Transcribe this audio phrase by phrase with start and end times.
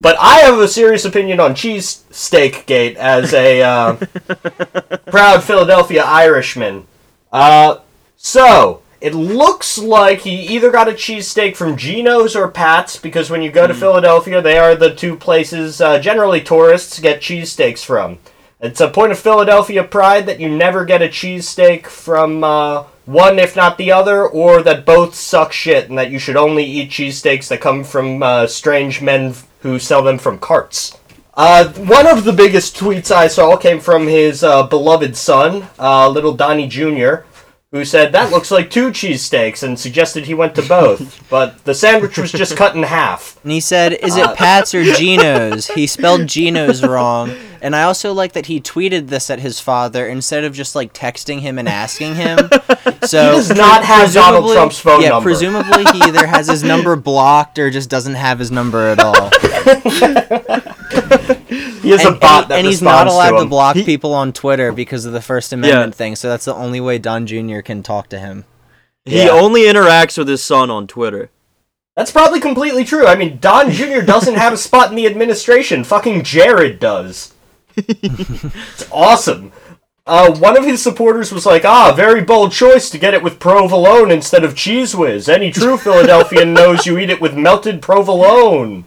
[0.00, 3.96] But I have a serious opinion on cheese steak gate as a uh,
[5.06, 6.86] proud Philadelphia Irishman.
[7.32, 7.78] Uh,
[8.16, 13.42] so it looks like he either got a cheesesteak from Geno's or Pat's because when
[13.42, 18.18] you go to Philadelphia, they are the two places uh, generally tourists get cheesesteaks from.
[18.60, 23.38] It's a point of Philadelphia pride that you never get a cheesesteak from uh, one,
[23.38, 26.90] if not the other, or that both suck shit and that you should only eat
[26.90, 29.34] cheesesteaks that come from uh, strange men
[29.66, 30.98] who sell them from carts.
[31.34, 36.08] Uh, one of the biggest tweets I saw came from his uh, beloved son, uh,
[36.08, 37.26] little Donnie Jr.,
[37.76, 41.26] who said, That looks like two cheesesteaks, and suggested he went to both.
[41.30, 43.38] but the sandwich was just cut in half.
[43.42, 47.30] And he said, "Is it uh, Pat's or Geno's?" He spelled Geno's wrong.
[47.62, 50.92] And I also like that he tweeted this at his father instead of just like
[50.92, 52.38] texting him and asking him.
[53.02, 55.28] So He does not have Donald presumably- Trump's phone yeah, number.
[55.28, 59.30] presumably he either has his number blocked or just doesn't have his number at all.
[61.48, 63.84] He has and, a bot and, that and he's not allowed to to, block He-
[63.84, 66.16] people on Twitter because of the First Amendment thing.
[66.16, 67.60] So that's the only way Don Jr.
[67.60, 68.44] can talk to him.
[69.04, 69.30] He Yeah.
[69.30, 71.30] only interacts with his son on Twitter.
[71.96, 73.06] That's probably completely true.
[73.06, 74.00] I mean, Don Jr.
[74.02, 75.84] doesn't have a spot in the administration.
[75.84, 77.32] Fucking Jared does.
[77.76, 79.52] it's awesome.
[80.06, 83.40] Uh, one of his supporters was like, ah, very bold choice to get it with
[83.40, 85.28] provolone instead of Cheez Whiz.
[85.28, 88.84] Any true Philadelphian knows you eat it with melted provolone.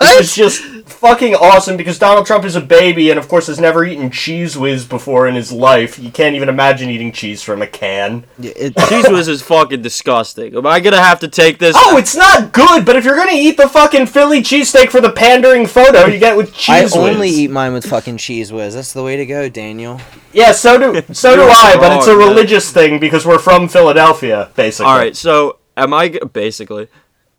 [0.00, 3.84] It's just fucking awesome because Donald Trump is a baby and, of course, has never
[3.84, 5.98] eaten Cheez Whiz before in his life.
[5.98, 8.24] You can't even imagine eating cheese from a can.
[8.38, 10.56] It, Cheez Whiz is fucking disgusting.
[10.56, 11.74] Am I gonna have to take this?
[11.78, 15.12] Oh, it's not good, but if you're gonna eat the fucking Philly cheesesteak for the
[15.12, 18.74] pandering photo, you get with Cheese I cheese only eat mine with fucking Cheez Whiz.
[18.74, 20.00] That's the way to go, Daniel.
[20.32, 22.28] Yeah, so do so do You're I, but it's a wrong, man.
[22.30, 24.90] religious thing because we're from Philadelphia, basically.
[24.90, 26.88] All right, so am I g- basically?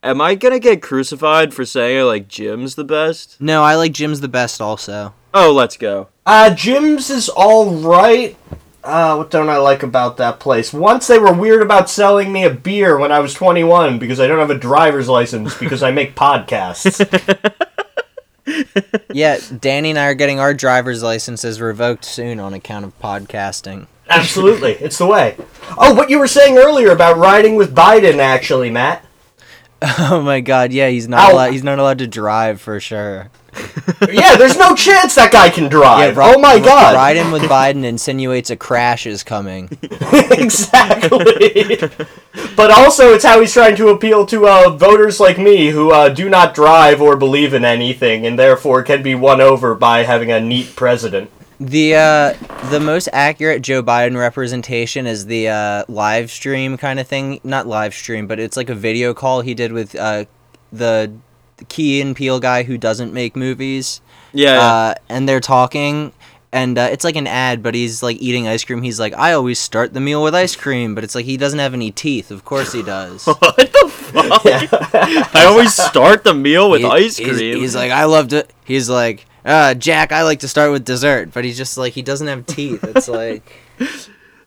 [0.05, 3.37] Am I gonna get crucified for saying I like Jim's the best?
[3.41, 5.15] No, I like Jim's the best also.
[5.33, 6.09] Oh, let's go.
[6.27, 8.37] Uh, Jim's is all right.
[8.83, 10.71] Uh, what don't I like about that place?
[10.71, 14.27] Once they were weird about selling me a beer when I was 21 because I
[14.27, 17.01] don't have a driver's license because I make podcasts.
[19.11, 23.87] Yeah, Danny and I are getting our driver's licenses revoked soon on account of podcasting.
[24.07, 25.35] Absolutely, it's the way.
[25.79, 29.03] Oh, what you were saying earlier about riding with Biden, actually, Matt.
[29.99, 31.33] Oh my god, yeah, he's not Ow.
[31.33, 33.29] allowed he's not allowed to drive for sure.
[34.11, 36.17] yeah, there's no chance that guy can drive.
[36.17, 36.95] ri- oh my god.
[36.95, 39.69] Riding with Biden insinuates a crash is coming.
[40.31, 41.77] exactly.
[42.55, 46.09] but also, it's how he's trying to appeal to uh, voters like me who uh,
[46.09, 50.31] do not drive or believe in anything, and therefore can be won over by having
[50.31, 51.29] a neat president.
[51.59, 52.33] The uh
[52.69, 57.39] the most accurate Joe Biden representation is the uh live stream kind of thing.
[57.43, 60.25] Not live stream, but it's like a video call he did with uh
[60.73, 61.13] the
[61.69, 64.01] Key and Peele guy who doesn't make movies.
[64.33, 64.59] Yeah.
[64.59, 66.11] Uh and they're talking
[66.51, 68.81] and uh, it's like an ad, but he's like eating ice cream.
[68.81, 71.59] He's like, I always start the meal with ice cream, but it's like he doesn't
[71.59, 72.31] have any teeth.
[72.31, 73.25] Of course he does.
[73.25, 74.41] what the fuck?
[75.35, 77.57] I always start the meal with He- ice he's- cream.
[77.59, 78.47] He's, like, I love to.
[78.63, 82.01] He's like, uh, Jack, I like to start with dessert, but he's just like, he
[82.01, 82.83] doesn't have teeth.
[82.83, 83.43] It's like,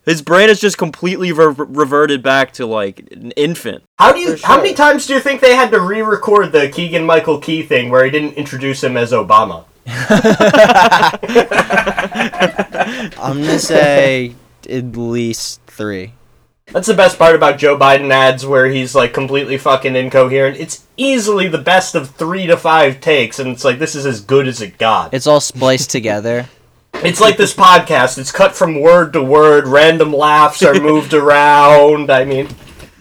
[0.05, 3.85] His brain has just completely ver- reverted back to like an infant.
[3.99, 4.37] How do you?
[4.37, 7.63] For How many times do you think they had to re-record the Keegan Michael Key
[7.63, 9.65] thing where he didn't introduce him as Obama?
[13.19, 14.35] I'm gonna say
[14.69, 16.13] at least three.
[16.71, 20.59] That's the best part about Joe Biden ads where he's like completely fucking incoherent.
[20.59, 24.21] It's easily the best of three to five takes, and it's like this is as
[24.21, 25.15] good as it got.
[25.15, 26.47] It's all spliced together.
[27.01, 28.19] It's like this podcast.
[28.19, 29.69] It's cut from word to word.
[29.69, 32.11] Random laughs are moved around.
[32.11, 32.49] I mean,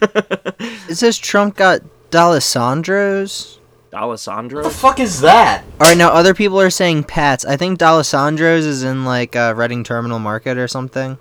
[0.00, 1.80] It says Trump got
[2.10, 3.58] D'Alessandro's.
[3.92, 4.62] Alessandro?
[4.62, 5.64] what the fuck is that?
[5.80, 7.44] All right, now other people are saying Pat's.
[7.44, 11.18] I think D'Alessandro's is in like uh, Reading Terminal Market or something.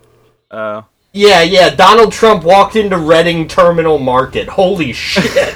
[0.52, 0.84] Uh,
[1.18, 1.74] Yeah, yeah.
[1.74, 4.48] Donald Trump walked into Reading Terminal Market.
[4.48, 5.24] Holy shit!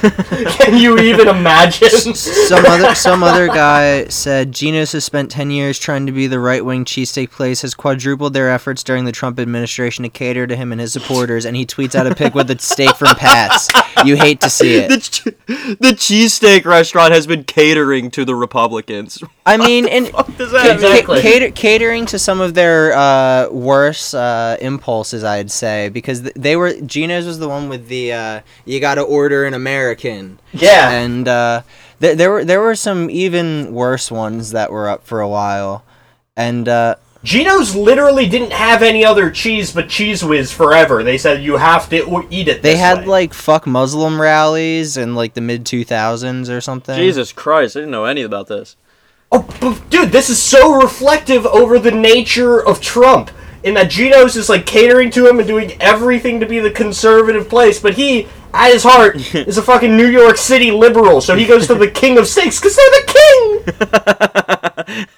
[0.58, 1.88] Can you even imagine?
[2.14, 6.40] Some other some other guy said Geno's has spent ten years trying to be the
[6.40, 10.56] right wing cheesesteak place, has quadrupled their efforts during the Trump administration to cater to
[10.56, 13.68] him and his supporters, and he tweets out a pic with a steak from Pat's.
[14.04, 15.78] You hate to see the it.
[15.78, 19.22] the cheesesteak restaurant has been catering to the Republicans.
[19.46, 21.20] I mean, and What does ca- Exactly.
[21.22, 26.74] cater- catering to some of their uh, worse uh, impulses, I'd say, because they were
[26.80, 30.90] Geno's was the one with the uh, you got to order an American, yeah.
[30.90, 31.62] and uh,
[32.00, 35.84] th- there were there were some even worse ones that were up for a while,
[36.36, 41.02] and uh, Geno's literally didn't have any other cheese but Cheez Whiz forever.
[41.04, 42.62] They said you have to o- eat it.
[42.62, 43.06] They this had way.
[43.06, 46.96] like fuck Muslim rallies in like the mid 2000s or something.
[46.96, 48.76] Jesus Christ, I didn't know any about this.
[49.30, 53.30] Oh, but dude, this is so reflective over the nature of Trump.
[53.62, 57.48] In that Geno's is like catering to him and doing everything to be the conservative
[57.48, 61.20] place, but he, at his heart, is a fucking New York City liberal.
[61.20, 63.42] So he goes to the king of steaks because they're the king.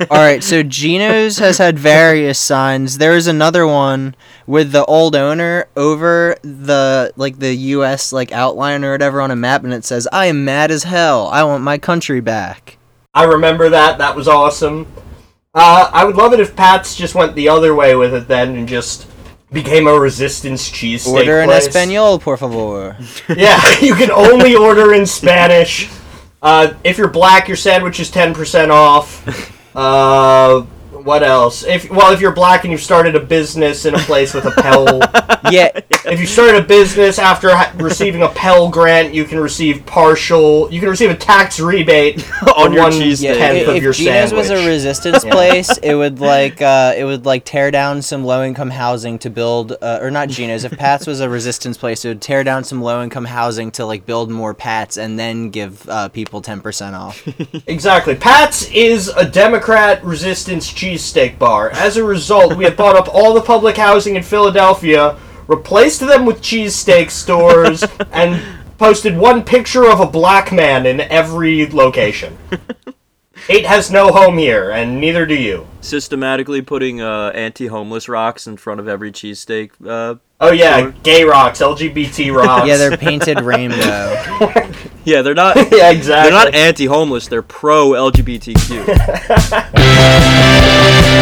[0.11, 2.99] All right, so Geno's has had various signs.
[2.99, 4.15] There is another one
[4.47, 8.13] with the old owner over the like the U.S.
[8.13, 11.29] like outline or whatever on a map, and it says, "I am mad as hell.
[11.29, 12.79] I want my country back."
[13.15, 13.99] I remember that.
[13.99, 14.87] That was awesome.
[15.55, 18.57] Uh, I would love it if Pats just went the other way with it then
[18.57, 19.07] and just
[19.53, 21.69] became a resistance cheesesteak Order in place.
[21.69, 22.97] español, por favor.
[23.37, 25.89] Yeah, you can only order in Spanish.
[26.43, 29.23] Uh, if you're black, your sandwich is ten percent off.
[29.77, 30.67] Uh,
[31.05, 31.65] what else?
[31.65, 34.51] If well, if you're black and you've started a business in a place with a
[34.51, 34.87] Pell,
[35.53, 35.69] Yeah,
[36.07, 40.73] if you started a business after ha- receiving a Pell grant, you can receive partial.
[40.73, 42.25] You can receive a tax rebate
[42.57, 43.35] On your yeah.
[43.35, 44.33] tenth If, of your if Geno's sandwich.
[44.33, 48.43] was a resistance place, it would like uh, it would like tear down some low
[48.43, 50.65] income housing to build, uh, or not Geno's.
[50.65, 53.85] If Pat's was a resistance place, it would tear down some low income housing to
[53.85, 57.23] like build more Pats and then give uh, people ten percent off.
[57.69, 58.15] Exactly.
[58.15, 61.71] Pat's is a Democrat resistance cheesesteak bar.
[61.71, 66.25] As a result, we have bought up all the public housing in Philadelphia, replaced them
[66.27, 68.41] with cheesesteak stores, and
[68.79, 72.37] posted one picture of a black man in every location.
[73.49, 75.67] Eight has no home here, and neither do you.
[75.81, 79.71] Systematically putting uh, anti-homeless rocks in front of every cheesesteak.
[79.87, 80.95] Uh, Oh yeah, Sure.
[81.05, 82.67] gay rocks, LGBT rocks.
[82.67, 83.77] yeah, they're painted rainbow.
[85.05, 85.57] yeah, they're not.
[85.73, 86.31] yeah, exactly.
[86.33, 87.29] They're not anti-homeless.
[87.29, 88.85] They're pro-LGBTQ.
[90.85, 91.15] Thank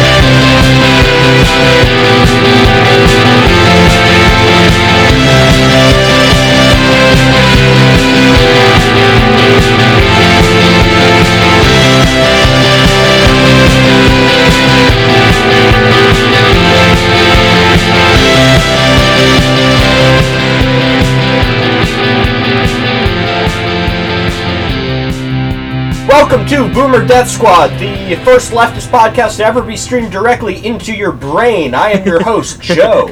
[26.23, 30.93] Welcome to Boomer Death Squad, the first leftist podcast to ever be streamed directly into
[30.93, 31.75] your brain.
[31.75, 33.11] I am your host, Joe.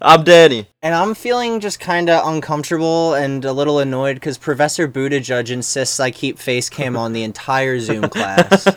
[0.00, 0.68] I'm Danny.
[0.82, 6.00] And I'm feeling just kind of uncomfortable and a little annoyed because Professor Buttigieg insists
[6.00, 8.66] I keep face cam on the entire Zoom class.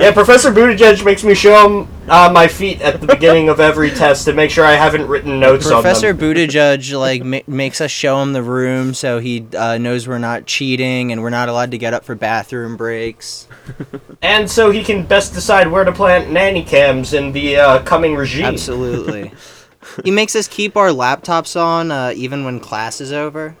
[0.00, 3.90] Yeah, Professor Buttigieg makes me show him uh, my feet at the beginning of every
[3.90, 6.34] test to make sure I haven't written notes Professor on them.
[6.34, 10.46] Buttigieg like ma- makes us show him the room so he uh, knows we're not
[10.46, 13.46] cheating and we're not allowed to get up for bathroom breaks.
[14.22, 18.16] And so he can best decide where to plant nanny cams in the uh, coming
[18.16, 18.46] regime.
[18.46, 19.09] Absolutely.
[20.04, 23.56] He makes us keep our laptops on uh, even when class is over.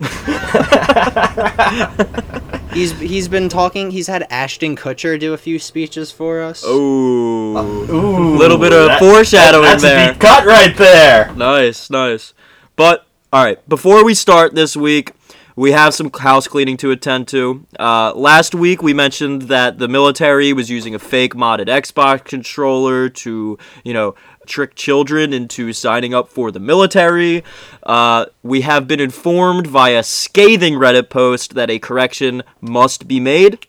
[2.72, 3.90] he's he's been talking.
[3.90, 6.64] He's had Ashton Kutcher do a few speeches for us.
[6.64, 7.56] Ooh.
[7.56, 10.12] Ooh, Little bit of that- foreshadowing that's there.
[10.12, 11.32] a cut right there.
[11.34, 12.34] Nice, nice.
[12.76, 15.12] But all right, before we start this week,
[15.56, 17.66] we have some house cleaning to attend to.
[17.78, 23.08] Uh, last week we mentioned that the military was using a fake modded Xbox controller
[23.10, 24.14] to, you know,
[24.50, 27.42] trick children into signing up for the military.
[27.82, 33.66] Uh, we have been informed via scathing Reddit post that a correction must be made.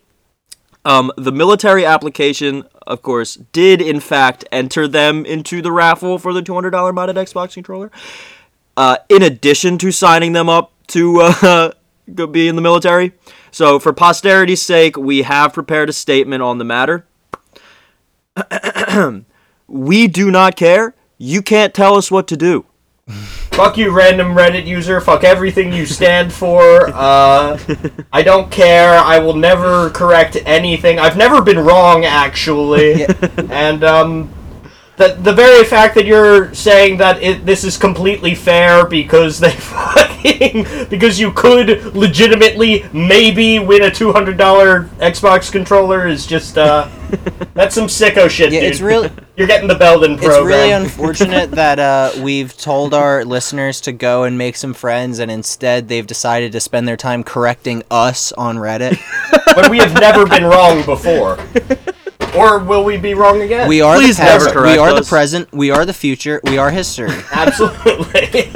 [0.84, 6.34] Um, the military application, of course, did in fact enter them into the raffle for
[6.34, 7.92] the $200 modded Xbox controller.
[8.76, 11.72] Uh, in addition to signing them up to uh,
[12.32, 13.14] be in the military.
[13.52, 17.06] So, for posterity's sake, we have prepared a statement on the matter.
[19.72, 20.96] we do not care.
[21.18, 22.66] You can't tell us what to do.
[23.52, 25.00] Fuck you, random Reddit user.
[25.02, 26.90] Fuck everything you stand for.
[26.94, 27.60] Uh,
[28.14, 28.98] I don't care.
[28.98, 31.00] I will never correct anything.
[31.00, 33.06] I've never been wrong, actually.
[33.50, 34.30] And um,
[34.98, 39.52] the the very fact that you're saying that it, this is completely fair because they
[39.52, 46.58] fucking because you could legitimately maybe win a two hundred dollar Xbox controller is just
[46.58, 46.88] uh,
[47.54, 48.72] that's some sicko shit, Yeah, dude.
[48.72, 49.10] it's really
[49.42, 50.38] You're getting the Belden program.
[50.38, 55.18] it's really unfortunate that uh, we've told our listeners to go and make some friends,
[55.18, 59.02] and instead they've decided to spend their time correcting us on Reddit.
[59.56, 61.40] but we have never been wrong before.
[62.34, 63.68] Or will we be wrong again?
[63.68, 66.40] We are Please the never past, we correct are the present, we are the future,
[66.46, 67.10] we are history.
[67.30, 68.50] Absolutely.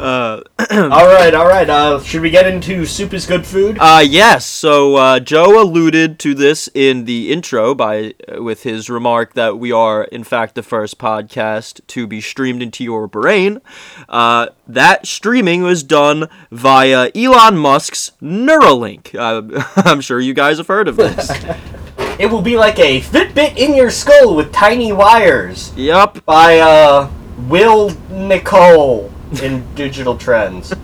[0.00, 1.68] Uh, all right, all right.
[1.68, 3.76] Uh, should we get into soup is good food?
[3.78, 4.46] Uh, yes.
[4.46, 9.58] So uh, Joe alluded to this in the intro by uh, with his remark that
[9.58, 13.60] we are, in fact, the first podcast to be streamed into your brain.
[14.08, 19.14] Uh, that streaming was done via Elon Musk's Neuralink.
[19.14, 21.30] Uh, I'm sure you guys have heard of this.
[22.18, 26.24] it will be like a Fitbit in your skull with tiny wires yep.
[26.24, 27.10] by uh,
[27.48, 29.12] Will Nicol
[29.42, 30.74] in Digital Trends.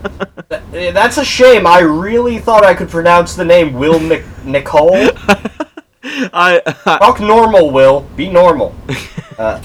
[0.71, 1.67] Th- That's a shame.
[1.67, 4.91] I really thought I could pronounce the name Will Nic- Nicol.
[6.03, 8.01] I, I Talk normal, Will.
[8.15, 8.75] Be normal.
[9.37, 9.61] Uh,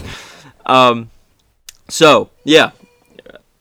[0.66, 1.10] Um,
[1.88, 2.72] so yeah,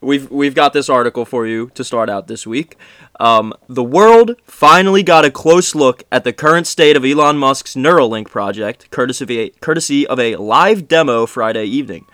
[0.01, 2.75] we've we've got this article for you to start out this week.
[3.17, 7.75] Um, the world finally got a close look at the current state of Elon Musk's
[7.75, 12.07] Neuralink project, courtesy of a, courtesy of a live demo Friday evening.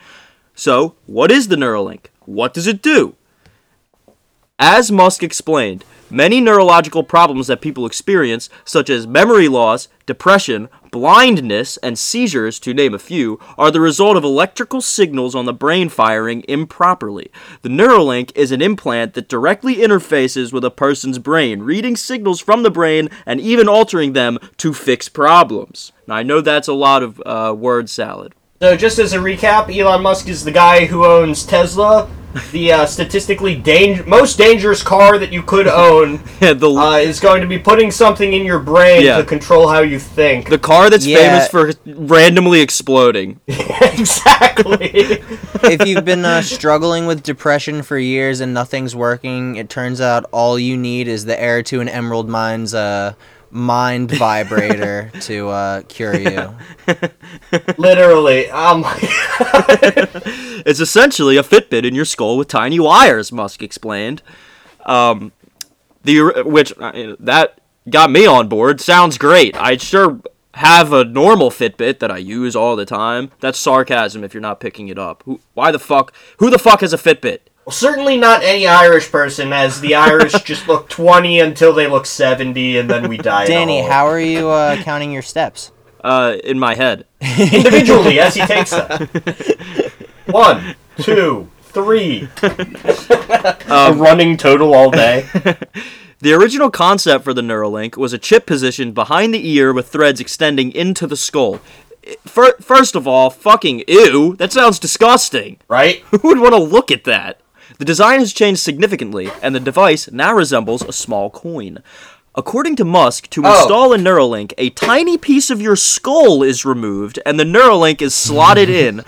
[0.53, 2.05] So, what is the Neuralink?
[2.27, 3.15] What does it do?
[4.59, 11.77] As Musk explained, many neurological problems that people experience, such as memory loss, depression, blindness,
[11.77, 15.87] and seizures, to name a few, are the result of electrical signals on the brain
[15.87, 17.31] firing improperly.
[17.61, 22.63] The Neuralink is an implant that directly interfaces with a person's brain, reading signals from
[22.63, 25.93] the brain and even altering them to fix problems.
[26.05, 28.35] Now, I know that's a lot of uh, word salad.
[28.61, 32.09] So, just as a recap, Elon Musk is the guy who owns Tesla,
[32.51, 36.19] the uh, statistically dang- most dangerous car that you could own.
[36.41, 39.17] Yeah, the, Uh, is going to be putting something in your brain Yeah.
[39.17, 40.49] to control how you think.
[40.49, 41.17] the car that's Yeah.
[41.17, 43.39] famous for randomly exploding.
[43.47, 44.89] exactly.
[45.63, 50.25] if you've been uh, struggling with depression for years and nothing's working, it turns out
[50.31, 53.13] all you need is the heir to an Emerald Mine's uh,
[53.49, 56.55] mind vibrator to uh, cure you.
[57.77, 58.49] Literally.
[58.49, 58.85] Um.
[60.67, 64.21] It's essentially a Fitbit in your skull with tiny wires, Musk explained.
[64.85, 65.31] Um,
[66.03, 68.81] the which uh, that got me on board.
[68.81, 69.55] Sounds great.
[69.55, 70.19] I sure
[70.55, 73.31] have a normal Fitbit that I use all the time.
[73.39, 75.23] That's sarcasm if you're not picking it up.
[75.23, 76.13] Who, why the fuck?
[76.39, 77.39] Who the fuck has a Fitbit?
[77.69, 82.77] Certainly not any Irish person, as the Irish just look 20 until they look 70,
[82.77, 83.45] and then we die.
[83.45, 83.89] Danny, hole.
[83.89, 85.71] how are you uh, counting your steps?
[86.03, 87.05] Uh, in my head.
[87.21, 89.09] Individually, as he takes them.
[90.27, 92.29] One, two, three.
[92.41, 95.27] a running total all day.
[96.19, 100.19] The original concept for the Neuralink was a chip positioned behind the ear with threads
[100.19, 101.59] extending into the skull.
[102.25, 105.57] First of all, fucking ew, that sounds disgusting.
[105.67, 105.99] Right?
[106.09, 107.39] Who would want to look at that?
[107.79, 111.83] The design has changed significantly, and the device now resembles a small coin.
[112.35, 113.51] According to Musk, to Oh.
[113.59, 118.13] install a Neuralink, a tiny piece of your skull is removed, and the Neuralink is
[118.13, 118.99] slotted in,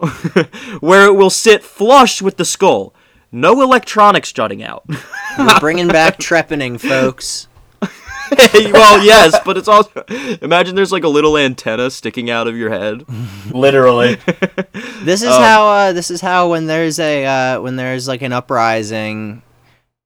[0.80, 2.94] where it will sit flush with the skull.
[3.30, 4.84] No electronics jutting out.
[5.38, 7.47] We're bringing back trepanning, folks.
[8.72, 10.04] well, yes, but it's also
[10.42, 13.04] imagine there's like a little antenna sticking out of your head.
[13.50, 14.18] Literally.
[15.02, 18.32] This is how uh, this is how when there's a uh, when there's like an
[18.32, 19.42] uprising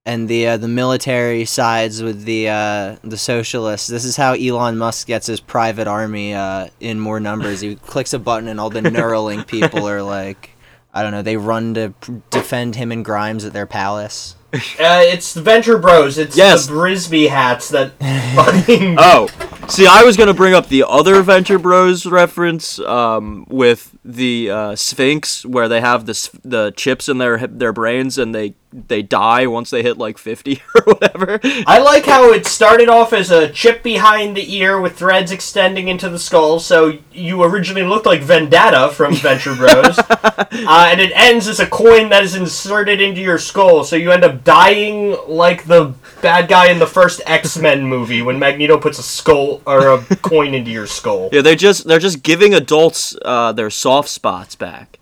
[0.04, 3.88] and the uh, the military sides with the uh, the socialists.
[3.88, 7.62] This is how Elon Musk gets his private army uh, in more numbers.
[7.62, 10.50] He clicks a button and all the Neuralink people are like
[10.94, 11.94] I don't know, they run to
[12.30, 14.36] defend him and Grimes at their palace.
[14.78, 16.18] Uh, it's the Venture Bros.
[16.18, 16.66] It's Yes.
[16.66, 17.92] the Brisby hats that
[18.36, 18.96] fucking.
[19.00, 19.28] Oh,
[19.68, 24.76] see, I was gonna bring up the other Venture Bros reference um, with the uh,
[24.76, 29.46] Sphinx, where they have the the chips in their their brains and they they die
[29.46, 31.40] once they hit like fifty or whatever.
[31.66, 35.88] I like how it started off as a chip behind the ear with threads extending
[35.88, 39.98] into the skull, so you originally looked like Vendetta from Venture Bros.
[39.98, 44.10] uh, and it ends as a coin that is inserted into your skull, so you
[44.10, 48.78] end up dying like the bad guy in the first X Men movie when Magneto
[48.78, 51.28] puts a skull or a coin into your skull.
[51.32, 54.98] Yeah, they're just they're just giving adults uh, their soft spots back.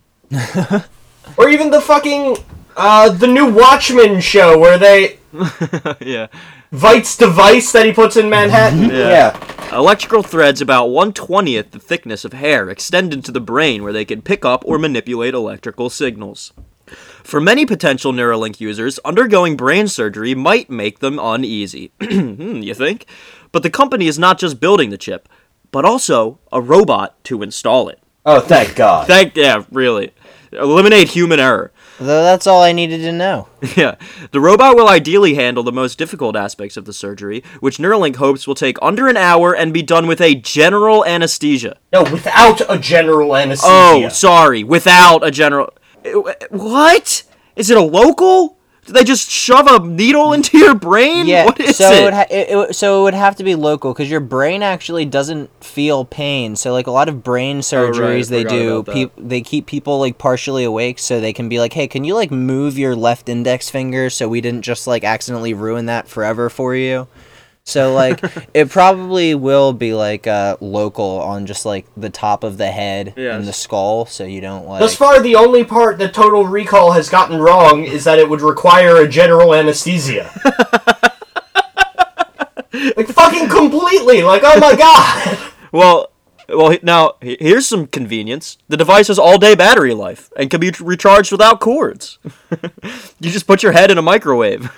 [1.36, 2.36] Or even the fucking.
[2.82, 5.18] Uh, the new Watchmen show where they.
[6.00, 6.28] yeah.
[6.72, 8.84] Veidt's device that he puts in Manhattan?
[8.90, 9.37] yeah.
[9.76, 14.22] Electrical threads about 120th the thickness of hair extend into the brain where they can
[14.22, 16.54] pick up or manipulate electrical signals.
[17.22, 21.92] For many potential Neuralink users, undergoing brain surgery might make them uneasy.
[22.00, 23.04] Hmm, you think?
[23.52, 25.28] But the company is not just building the chip,
[25.70, 28.00] but also a robot to install it.
[28.25, 29.06] Oh, thank God.
[29.06, 30.14] Thank yeah, really.
[30.52, 31.72] Eliminate human error.
[32.00, 33.49] Though that's all I needed to know.
[33.76, 33.97] Yeah.
[34.33, 38.47] The robot will ideally handle the most difficult aspects of the surgery, which Neuralink hopes
[38.47, 41.76] will take under an hour and be done with a general anesthesia.
[41.92, 43.71] No, without a general anesthesia.
[43.71, 45.75] Oh, sorry, without a general.
[46.04, 47.23] Uh, What?
[47.54, 48.57] Is it a local?
[48.90, 50.35] Do they just shove a needle mm.
[50.35, 51.28] into your brain?
[51.28, 52.04] Yeah, What is so it?
[52.04, 55.04] would ha- it, it so it would have to be local because your brain actually
[55.04, 56.56] doesn't feel pain.
[56.56, 58.92] So like a lot of brain oh, surgeries they Oh, forgot do, about that.
[58.94, 62.16] peop they keep people like partially awake so they can be like, hey, can you
[62.16, 66.50] like move your left index finger so we didn't just like accidentally ruin that forever
[66.50, 67.06] for you.
[67.70, 68.20] So like
[68.54, 73.14] it probably will be like uh, local on just like the top of the head
[73.16, 73.36] Yes.
[73.38, 74.80] and the skull, so you don't like.
[74.80, 78.40] Thus far, the only part that Total Recall has gotten wrong is that it would
[78.40, 80.30] require a general anesthesia.
[82.96, 84.22] like fucking completely.
[84.22, 85.38] Like, oh my god.
[85.72, 86.10] Well,
[86.48, 86.76] well.
[86.82, 88.58] Now here's some convenience.
[88.68, 92.18] The device has all-day battery life and can be recharged without cords.
[93.20, 94.68] you just put your head in a microwave.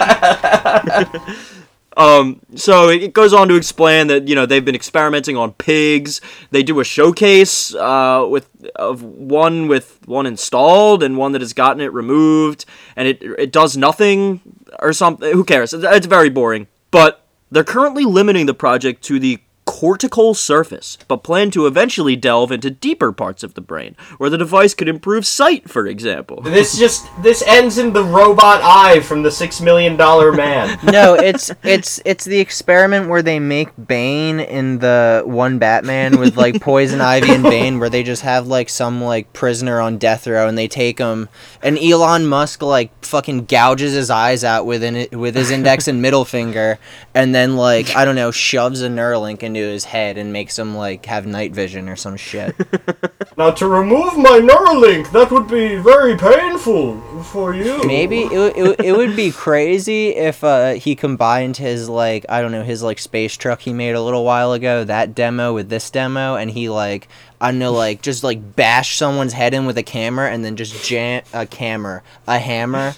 [1.96, 2.40] um.
[2.54, 6.20] So it goes on to explain that you know they've been experimenting on pigs.
[6.50, 11.52] They do a showcase uh, with of one with one installed and one that has
[11.52, 12.64] gotten it removed,
[12.96, 14.40] and it it does nothing
[14.78, 15.32] or something.
[15.32, 15.72] Who cares?
[15.74, 16.66] It's- It's very boring.
[16.90, 19.38] But they're currently limiting the project to the
[19.80, 24.36] cortical surface, but plan to eventually delve into deeper parts of the brain, where the
[24.36, 26.42] device could improve sight, for example.
[26.42, 30.78] This just this ends in the robot eye from the Six Million Dollar Man.
[30.84, 36.36] no, it's it's it's the experiment where they make Bane in the one Batman with
[36.36, 40.26] like Poison Ivy and Bane, where they just have like some like prisoner on death
[40.26, 41.30] row and they take him,
[41.62, 46.02] and Elon Musk like fucking gouges his eyes out with it with his index and
[46.02, 46.78] middle finger,
[47.14, 50.74] and then like I don't know shoves a Neuralink into his head and makes him
[50.76, 52.54] like have night vision or some shit.
[53.38, 57.82] now to remove my Neuralink, that would be very painful for you.
[57.86, 62.26] Maybe it, would- it, would- it would be crazy if uh, he combined his like
[62.28, 65.54] I don't know his like space truck he made a little while ago that demo
[65.54, 67.08] with this demo and he like
[67.40, 70.56] I don't know like just like bash someone's head in with a camera and then
[70.56, 72.94] just jam a camera a hammer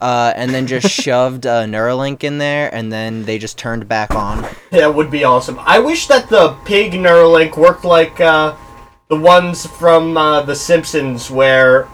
[0.00, 4.14] uh, and then just shoved a Neuralink in there and then they just turned back
[4.14, 4.46] on.
[4.70, 5.58] That would be awesome.
[5.60, 8.56] I wish that the pig Neuralink worked like uh,
[9.08, 11.88] the ones from uh, The Simpsons, where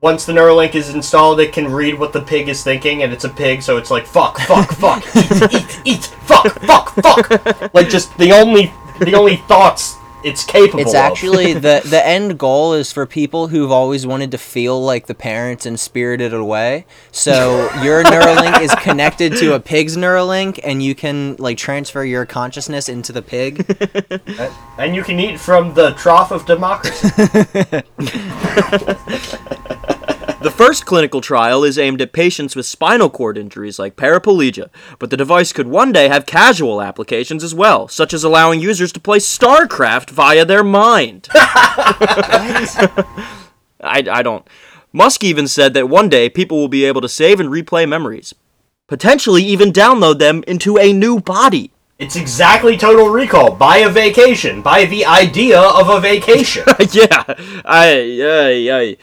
[0.00, 3.24] once the Neuralink is installed, it can read what the pig is thinking, and it's
[3.24, 7.74] a pig, so it's like fuck, fuck, fuck, eat, eat, eat, fuck, fuck, fuck.
[7.74, 10.80] Like just the only the only thoughts it's capable.
[10.80, 15.06] It's actually the the end goal is for people who've always wanted to feel like
[15.06, 16.86] the parents in Spirited Away.
[17.12, 22.26] So your Neuralink is connected to a pig's Neuralink, and you can like transfer your
[22.26, 23.64] consciousness into the pig.
[24.78, 27.08] and you can eat from the trough of democracy.
[30.40, 35.10] The first clinical trial is aimed at patients with spinal cord injuries like paraplegia, but
[35.10, 39.00] the device could one day have casual applications as well, such as allowing users to
[39.00, 41.28] play StarCraft via their mind.
[41.34, 43.22] I,
[43.80, 44.46] I don't.
[44.92, 48.34] Musk even said that one day people will be able to save and replay memories,
[48.86, 51.72] potentially even download them into a new body.
[51.96, 53.54] It's exactly Total Recall.
[53.54, 54.62] Buy a vacation.
[54.62, 56.64] Buy the idea of a vacation.
[56.90, 57.24] yeah,
[57.64, 58.96] I, I, I,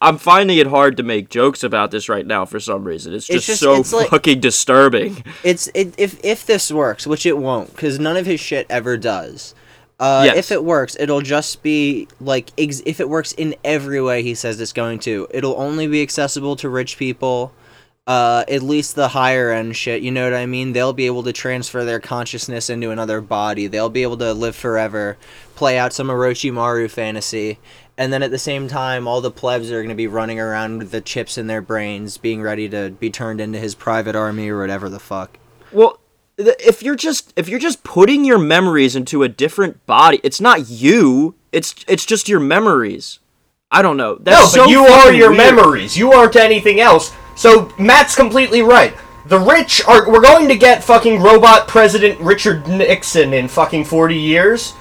[0.00, 3.14] I'm finding it hard to make jokes about this right now for some reason.
[3.14, 5.24] It's just, just- so it's like- fucking disturbing.
[5.42, 8.96] It's it, if if this works, which it won't, because none of his shit ever
[8.96, 9.54] does.
[9.98, 10.36] Uh, Yes.
[10.36, 14.34] If it works, it'll just be like ex- if it works in every way he
[14.34, 15.26] says it's going to.
[15.30, 17.52] It'll only be accessible to rich people.
[18.06, 20.72] Uh, at least the higher end shit, you know what I mean?
[20.72, 23.66] They'll be able to transfer their consciousness into another body.
[23.66, 25.16] They'll be able to live forever,
[25.56, 27.58] play out some Orochimaru fantasy,
[27.98, 30.78] and then at the same time, all the plebs are going to be running around
[30.78, 34.48] with the chips in their brains, being ready to be turned into his private army
[34.50, 35.38] or whatever the fuck.
[35.72, 35.98] Well,
[36.38, 40.68] if you're just if you're just putting your memories into a different body, it's not
[40.68, 41.34] you.
[41.50, 43.18] It's it's just your memories.
[43.70, 44.12] I don't know.
[44.12, 45.56] No, That's but so you are your weird.
[45.56, 45.96] memories.
[45.96, 47.12] You aren't anything else.
[47.36, 48.96] So Matt's completely right.
[49.26, 50.10] The rich are.
[50.10, 54.74] We're going to get fucking robot President Richard Nixon in fucking 40 years.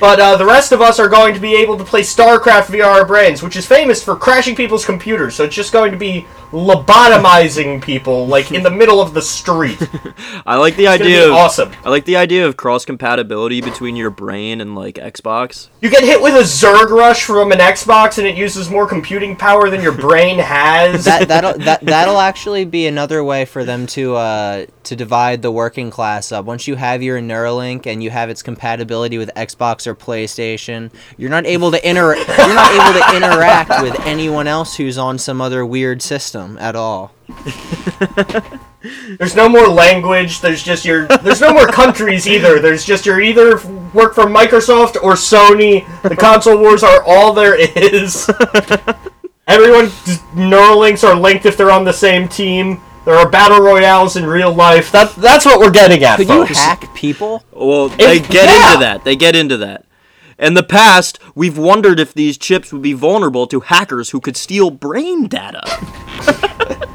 [0.00, 2.84] But uh, the rest of us are going to be able to play StarCraft via
[2.84, 5.36] our brains, which is famous for crashing people's computers.
[5.36, 9.80] So it's just going to be lobotomizing people, like in the middle of the street.
[10.46, 11.72] I like the It's idea be of awesome.
[11.84, 15.68] I like the idea of cross compatibility between your brain and like Xbox.
[15.80, 19.36] You get hit with a Zerg rush from an Xbox, and it uses more computing
[19.36, 21.04] power than your brain has.
[21.10, 25.52] that that'll that that'll actually be another way for them to uh to divide the
[25.52, 26.44] working class up.
[26.44, 31.30] Once you have your Neuralink and you have its compatibility with Xbox or PlayStation, you're
[31.30, 35.40] not able to inter you're not able to interact with anyone else who's on some
[35.40, 37.12] other weird system at all.
[39.18, 40.40] There's no more language.
[40.40, 41.06] There's just your.
[41.06, 42.60] There's no more countries either.
[42.60, 43.56] There's just your either
[43.92, 45.84] work for Microsoft or Sony.
[46.02, 48.28] The console wars are all there is.
[49.46, 49.86] Everyone
[50.34, 52.80] Neuralinks are linked if they're on the same team.
[53.10, 54.92] There are battle royales in real life.
[54.92, 57.42] That that's what we're getting at, Could you hack people?
[57.50, 58.66] Well, they If- get yeah.
[58.74, 59.02] into that.
[59.04, 59.84] They get into that.
[60.38, 64.36] In the past, we've wondered if these chips would be vulnerable to hackers who could
[64.36, 65.60] steal brain data.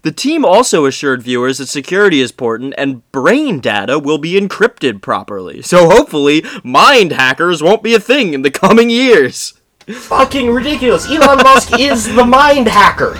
[0.00, 5.02] the team also assured viewers that security is important and brain data will be encrypted
[5.02, 5.60] properly.
[5.60, 9.52] So hopefully, mind hackers won't be a thing in the coming years.
[9.86, 11.04] Fucking ridiculous.
[11.10, 13.18] Elon Musk is the mind hacker.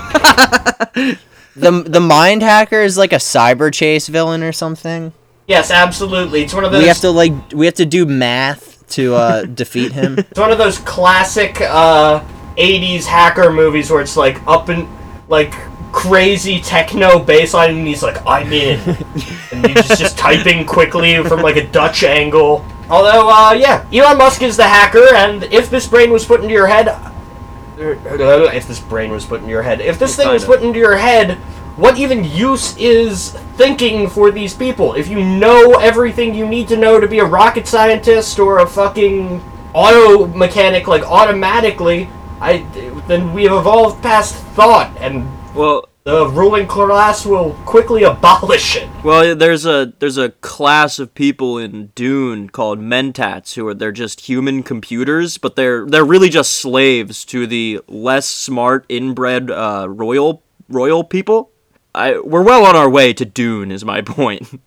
[1.57, 5.13] The the mind hacker is like a cyber chase villain or something.
[5.47, 6.43] Yes, absolutely.
[6.43, 6.83] It's one of those.
[6.83, 10.19] We have to like we have to do math to uh, defeat him.
[10.19, 12.21] It's one of those classic uh,
[12.57, 14.89] 80s hacker movies where it's like up and
[15.29, 15.53] like
[15.93, 18.81] crazy techno bassline and he's like, I'm in.
[19.53, 22.65] and he's just, just typing quickly from like a Dutch angle.
[22.91, 26.53] Although, uh, yeah, Elon Musk is the hacker, and if this brain was put into
[26.53, 26.89] your head.
[27.77, 29.81] If this brain was put into your head.
[29.81, 31.39] If this thing was put into your head,
[31.77, 34.95] what even use is thinking for these people?
[34.95, 38.67] If you know everything you need to know to be a rocket scientist or a
[38.67, 42.09] fucking auto mechanic, like automatically,
[42.41, 42.59] I
[43.09, 48.87] then we have evolved past thought, and Well, the ruling class will quickly abolish it.
[49.03, 53.91] Well, there's a there's a class of people in Dune called Mentats who are they're
[53.91, 59.87] just human computers, but they're they're really just slaves to the less smart inbred uh,
[59.89, 61.51] royal royal people.
[61.95, 64.61] I we're well on our way to Dune, is my point.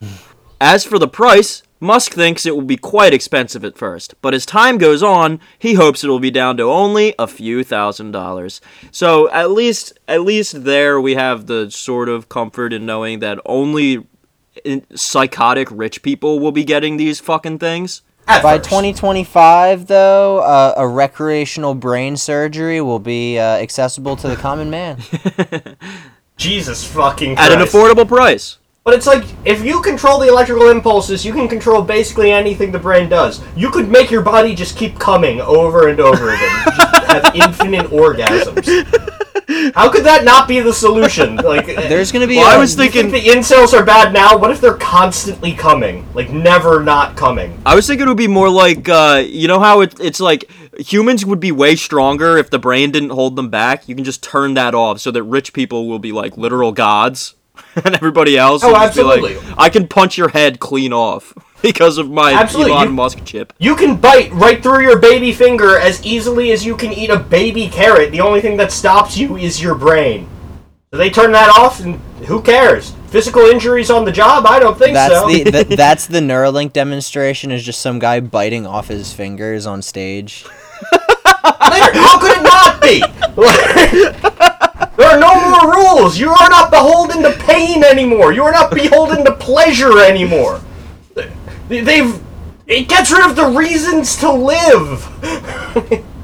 [0.59, 4.45] As for the price, Musk thinks it will be quite expensive at first, but as
[4.45, 8.61] time goes on, he hopes it will be down to only a few thousand dollars.
[8.91, 13.39] So at least at least there we have the sort of comfort in knowing that
[13.45, 14.07] only
[14.95, 18.01] psychotic rich people will be getting these fucking things.
[18.29, 18.69] At By first.
[18.69, 24.97] 2025, though, uh, a recreational brain surgery will be uh, accessible to the common man.
[26.37, 28.57] Jesus fucking At an affordable price.
[28.87, 32.79] But it's like, if you control the electrical impulses, you can control basically anything the
[32.79, 33.43] brain does.
[33.53, 36.63] You could make your body just keep coming over and over again.
[36.77, 38.65] just have infinite orgasms.
[39.75, 41.35] How could that not be the solution?
[41.35, 42.37] Like, There's gonna be.
[42.37, 44.37] Well, I a- was thinking- think the incels are bad now?
[44.37, 46.07] What if they're constantly coming?
[46.13, 47.61] Like, never not coming?
[47.65, 50.49] I was thinking it would be more like, uh, you know how it, it's like
[50.79, 53.89] humans would be way stronger if the brain didn't hold them back.
[53.89, 57.35] You can just turn that off so that rich people will be like literal gods,
[57.83, 59.35] and everybody else Oh, will just be absolutely.
[59.37, 63.23] like, I can punch your head clean off because of my Absolutely, Elon you- Musk
[63.25, 63.53] chip.
[63.57, 67.19] You can bite right through your baby finger as easily as you can eat a
[67.19, 68.11] baby carrot.
[68.11, 70.27] The only thing that stops you is your brain.
[70.91, 71.95] So they turn that off, and
[72.27, 72.93] who cares?
[73.07, 74.45] Physical injuries on the job?
[74.45, 75.27] I don't think That's so.
[75.27, 77.51] the th- that's the Neuralink demonstration.
[77.51, 80.45] Is just some guy biting off his fingers on stage.
[81.41, 83.03] How could it not be?
[84.97, 86.17] There are no more rules.
[86.19, 88.33] You are not beholden to pain anymore.
[88.33, 90.61] You are not beholden to pleasure anymore.
[91.69, 92.19] They- They've.
[92.65, 96.03] It gets rid of the reasons to live.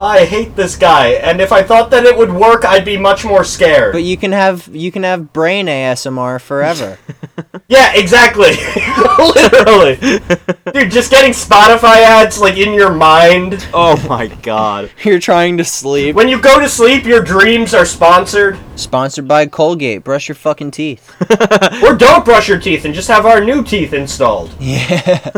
[0.00, 3.24] I hate this guy, and if I thought that it would work, I'd be much
[3.24, 3.92] more scared.
[3.92, 7.00] But you can have you can have brain ASMR forever.
[7.68, 8.52] yeah, exactly.
[9.18, 9.96] Literally.
[10.72, 13.66] Dude, just getting Spotify ads, like, in your mind.
[13.74, 14.92] Oh my god.
[15.02, 16.14] You're trying to sleep.
[16.14, 18.56] When you go to sleep, your dreams are sponsored.
[18.76, 20.04] Sponsored by Colgate.
[20.04, 21.12] Brush your fucking teeth.
[21.82, 24.54] Or don't brush your teeth and just have our new teeth installed.
[24.60, 25.32] Yeah.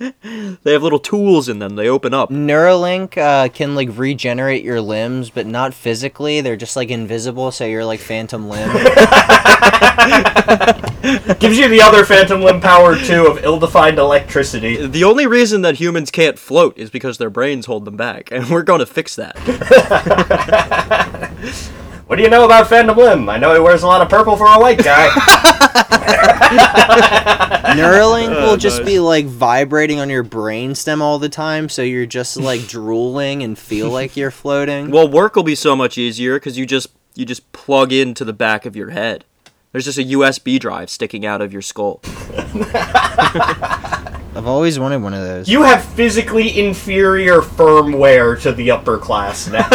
[0.62, 1.76] They have little tools in them.
[1.76, 2.30] They open up.
[2.30, 6.40] Neuralink uh, can like regenerate your limbs, but not physically.
[6.40, 8.68] They're just like invisible, so you're like phantom limb.
[11.38, 14.86] Gives you the other phantom limb power too of ill-defined electricity.
[14.86, 18.50] The only reason that humans can't float is because their brains hold them back, and
[18.50, 19.36] we're going to fix that.
[22.08, 23.28] What do you know about phantom limb?
[23.28, 25.08] I know he wears a lot of purple for a white guy.
[27.76, 28.86] Neuralink oh, will just nice.
[28.86, 33.42] be like vibrating on your brain stem all the time, so you're just like drooling
[33.42, 34.90] and feel like you're floating.
[34.90, 38.32] Well, work will be so much easier because you just you just plug into the
[38.32, 39.26] back of your head.
[39.72, 42.00] There's just a USB drive sticking out of your skull.
[44.34, 45.46] I've always wanted one of those.
[45.46, 49.68] you have physically inferior firmware to the upper class now.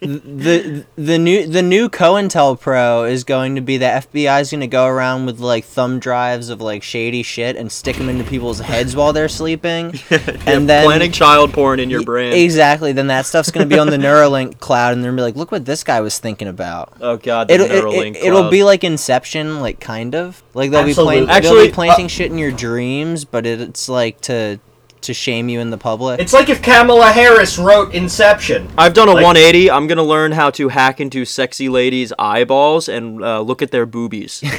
[0.00, 4.66] The the new the new COINTELPRO is going to be the FBI is going to
[4.66, 8.60] go around with like thumb drives of like shady shit and stick them into people's
[8.60, 9.94] heads while they're sleeping,
[10.46, 12.32] and then planning child porn in your brain.
[12.32, 12.92] Exactly.
[12.92, 15.36] Then that stuff's going to be on the Neuralink cloud, and they're gonna be like,
[15.36, 18.40] "Look what this guy was thinking about." Oh god, the It'll, it, Neuralink it, will
[18.42, 18.50] cloud.
[18.50, 21.20] be like Inception, like kind of like they'll Absolutely.
[21.20, 21.26] be playing.
[21.26, 24.58] they'll Actually, be planting uh, shit in your dreams, but it, it's like to
[25.02, 26.20] to shame you in the public.
[26.20, 28.68] It's like if Kamala Harris wrote Inception.
[28.78, 29.70] I've done a Like- 180.
[29.70, 33.86] I'm gonna learn how to hack into sexy ladies' eyeballs and uh, look at their
[33.86, 34.42] boobies.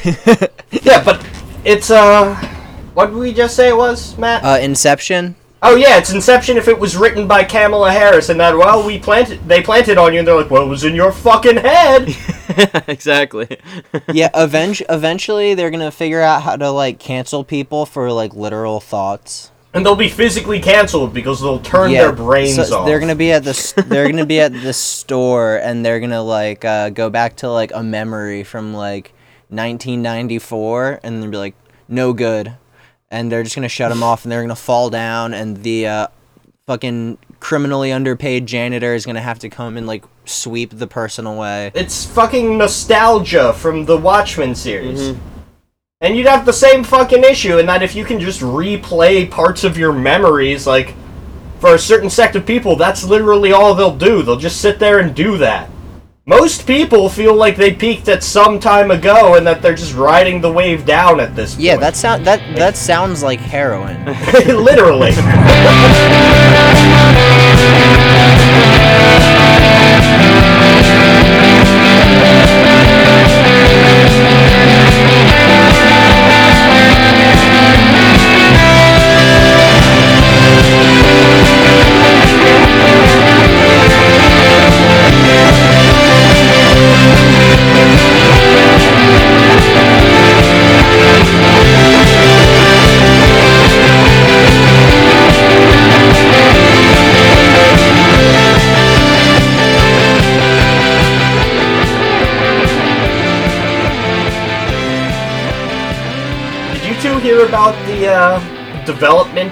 [0.84, 1.26] Yeah, but
[1.66, 2.34] it's uh,
[2.94, 4.44] what did we just say it was, Matt?
[4.44, 5.36] uh, Inception.
[5.62, 6.58] oh yeah, it's Inception.
[6.58, 10.14] If it was written by Kamala Harris, and that well, we planted, they planted on
[10.14, 12.16] you, and they're like, well, it was in your fucking head.
[12.88, 13.58] exactly.
[14.14, 18.80] yeah, event- eventually they're gonna figure out how to like cancel people for like literal
[18.80, 19.51] thoughts.
[19.74, 22.86] And they'll be physically canceled because they'll turn yeah, their brains so off.
[22.86, 26.66] they're gonna be at the they're gonna be at the store and they're gonna like
[26.66, 29.14] uh, go back to like a memory from like
[29.50, 31.56] 1994 and they'll be like
[31.88, 32.56] no good,
[33.10, 36.08] and they're just gonna shut them off and they're gonna fall down and the uh,
[36.66, 41.72] fucking criminally underpaid janitor is gonna have to come and like sweep the person away.
[41.74, 45.02] It's fucking nostalgia from the Watchmen series.
[45.02, 45.31] Mm-hmm.
[46.02, 49.64] And you'd have the same fucking issue in that if you can just replay parts
[49.64, 50.96] of your memories, like,
[51.60, 54.24] for a certain sect of people, that's literally all they'll do.
[54.24, 55.70] They'll just sit there and do that.
[56.26, 60.42] Most people feel like they peaked at some time ago and that they're just riding
[60.42, 61.66] the wave down at this point.
[61.66, 64.06] Yeah, that sound that that sounds like heroin.
[64.46, 65.12] literally.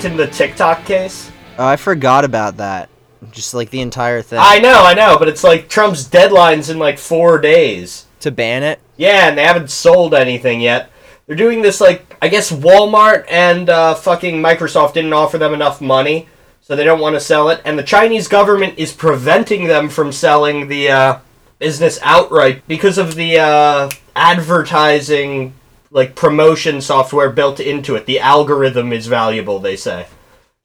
[0.06, 1.32] in the TikTok case?
[1.58, 2.90] Oh, I forgot about that.
[3.32, 4.40] Just like the entire thing.
[4.42, 8.06] I know, I know, but it's like Trump's deadline's in like four days.
[8.22, 8.80] to ban it.
[8.98, 10.90] Yeah, and they haven't sold anything yet.
[11.28, 15.80] They're doing this like I guess Walmart and uh, fucking Microsoft didn't offer them enough
[15.80, 16.28] money,
[16.62, 17.62] so they don't want to sell it.
[17.66, 21.20] And the Chinese government is preventing them from selling the uh,
[21.60, 25.54] business outright because of the uh, advertising
[25.92, 28.06] like promotion software built into it.
[28.06, 30.08] The algorithm is valuable, they say.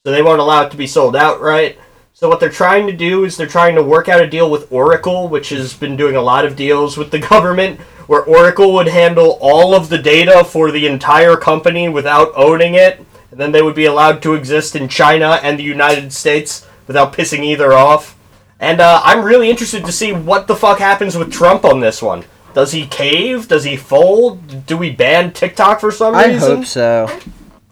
[0.04, 1.78] So they won't allow it to be sold outright.
[2.12, 4.70] So what they're trying to do is they're trying to work out a deal with
[4.70, 8.88] Oracle, which has been doing a lot of deals with the government, where Oracle would
[8.88, 12.98] handle all of the data for the entire company without owning it,
[13.30, 17.12] and then they would be allowed to exist in China and the United States without
[17.12, 18.16] pissing either off.
[18.60, 22.00] And uh, I'm really interested to see what the fuck happens with Trump on this
[22.00, 22.24] one.
[22.54, 23.48] Does he cave?
[23.48, 24.66] Does he fold?
[24.66, 26.52] Do we ban TikTok for some I reason?
[26.52, 27.20] I hope so.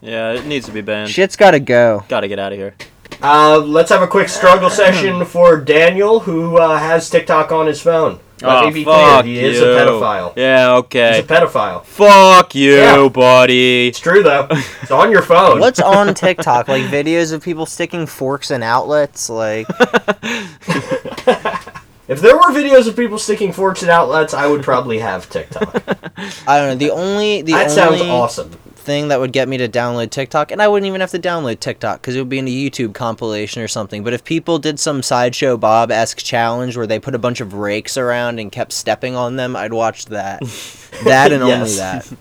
[0.01, 1.09] Yeah, it needs to be banned.
[1.09, 2.03] Shit's gotta go.
[2.09, 2.75] Gotta get out of here.
[3.21, 7.81] Uh, let's have a quick struggle session for Daniel, who uh, has TikTok on his
[7.81, 8.19] phone.
[8.41, 9.47] Let oh, me be clear, fuck he you.
[9.47, 10.33] is a pedophile.
[10.35, 11.15] Yeah, okay.
[11.15, 11.85] He's a pedophile.
[11.85, 13.07] Fuck you, Yeah.
[13.07, 13.87] buddy.
[13.87, 14.47] It's true though.
[14.51, 15.61] It's on your phone.
[15.61, 16.67] What's on TikTok?
[16.67, 19.29] Like videos of people sticking forks in outlets?
[19.29, 19.65] Like,
[22.07, 25.73] If there were videos of people sticking forks in outlets, I would probably have TikTok.
[26.47, 26.75] I don't know.
[26.75, 28.49] The only the that only sounds awesome.
[28.49, 31.61] thing that would get me to download TikTok, and I wouldn't even have to download
[31.61, 34.03] TikTok because it would be in a YouTube compilation or something.
[34.03, 37.53] But if people did some sideshow Bob esque challenge where they put a bunch of
[37.53, 40.41] rakes around and kept stepping on them, I'd watch that.
[41.05, 42.11] that and only that.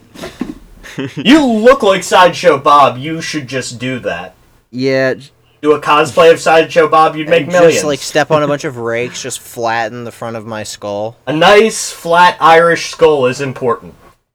[1.17, 2.99] You look like Sideshow Bob.
[2.99, 4.35] You should just do that.
[4.71, 5.15] Yeah,
[5.63, 7.75] Do a cosplay of Sideshow Bob, you'd make and millions.
[7.75, 11.17] just like step on a bunch of rakes, just flatten the front of my skull.
[11.29, 13.95] a nice, flat Irish skull is important.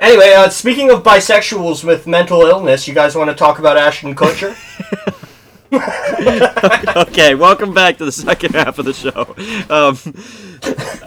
[0.00, 4.14] anyway, uh, speaking of bisexuals with mental illness, you guys want to talk about Ashton
[4.14, 4.56] Kutcher?
[6.96, 9.34] okay, welcome back to the second half of the show.
[9.68, 9.98] Um,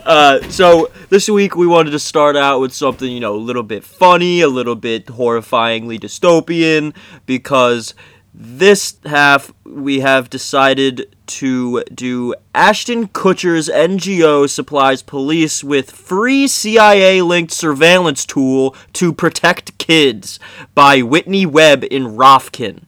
[0.05, 3.63] uh, so this week we wanted to start out with something you know a little
[3.63, 6.95] bit funny, a little bit horrifyingly dystopian,
[7.25, 7.95] because
[8.35, 17.21] this half we have decided to do Ashton Kutcher's NGO supplies police with free CIA
[17.23, 20.39] linked surveillance tool to protect kids
[20.75, 22.83] by Whitney Webb in Rofkin.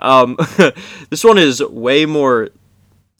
[0.00, 0.36] Um,
[1.10, 2.50] this one is way more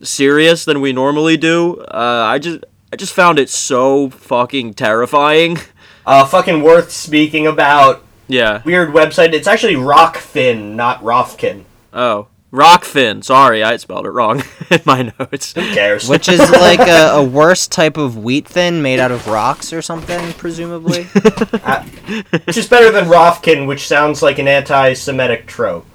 [0.02, 1.76] serious than we normally do.
[1.80, 5.58] Uh, I just I just found it so fucking terrifying.
[6.06, 8.02] uh, fucking worth speaking about.
[8.28, 8.62] Yeah.
[8.64, 9.32] Weird website.
[9.32, 11.64] It's actually Rockfin, not Rofkin.
[11.92, 12.28] Oh.
[12.50, 13.22] Rockfin.
[13.22, 15.52] Sorry, I spelled it wrong in my notes.
[15.52, 16.08] Who cares?
[16.08, 19.82] Which is like a, a worse type of wheat thin made out of rocks or
[19.82, 21.04] something, presumably.
[21.04, 25.86] Which is better than Rofkin, which sounds like an anti-Semitic trope.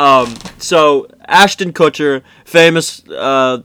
[0.00, 3.62] Um, so Ashton Kutcher, famous uh,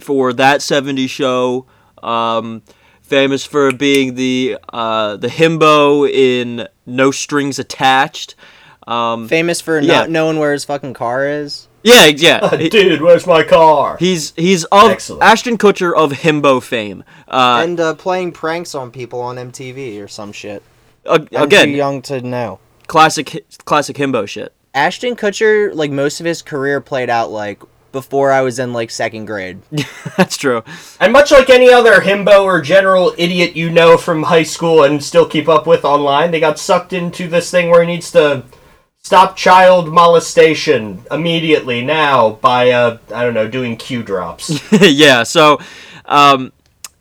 [0.00, 1.66] for that '70s show,
[2.02, 2.62] um,
[3.02, 8.34] famous for being the uh, the himbo in No Strings Attached.
[8.86, 10.00] Um, Famous for Yeah.
[10.00, 11.68] not knowing where his fucking car is.
[11.82, 12.54] yeah, yeah.
[12.58, 13.96] he- Dude, where's my car?
[13.98, 15.22] he's he's of Excellent.
[15.22, 17.02] Ashton Kutcher of himbo fame.
[17.26, 20.62] Uh, and uh, playing pranks on people on MTV or some shit.
[21.10, 22.58] ag- I'm again, too young to know.
[22.86, 24.52] classic classic himbo shit.
[24.74, 28.90] Ashton Kutcher, like most of his career played out like before I was in like
[28.90, 29.62] second grade.
[30.16, 30.62] That's true.
[31.00, 35.02] And much like any other himbo or general idiot you know from high school and
[35.02, 38.44] still keep up with online, they got sucked into this thing where he needs to
[39.00, 44.60] stop child molestation immediately now by uh I don't know doing Q drops.
[44.80, 45.60] yeah, so
[46.06, 46.52] um,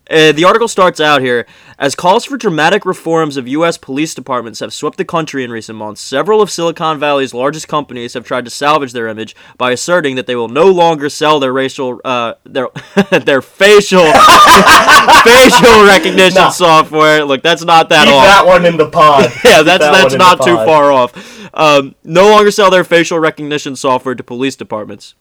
[0.09, 1.47] uh, the article starts out here
[1.83, 3.77] as calls for dramatic reforms of U.S.
[3.77, 5.99] police departments have swept the country in recent months.
[5.99, 10.25] Several of Silicon Valley's largest companies have tried to salvage their image by asserting that
[10.25, 12.69] they will no longer sell their racial, uh, their
[13.25, 14.05] their facial
[15.23, 16.49] facial recognition Nah.
[16.51, 17.25] software.
[17.25, 18.23] Look, that's not that Keep off.
[18.23, 19.23] that one in the pod.
[19.43, 21.53] yeah, that's that that's one in the not too far off.
[21.53, 25.15] Um, no longer sell their facial recognition software to police departments.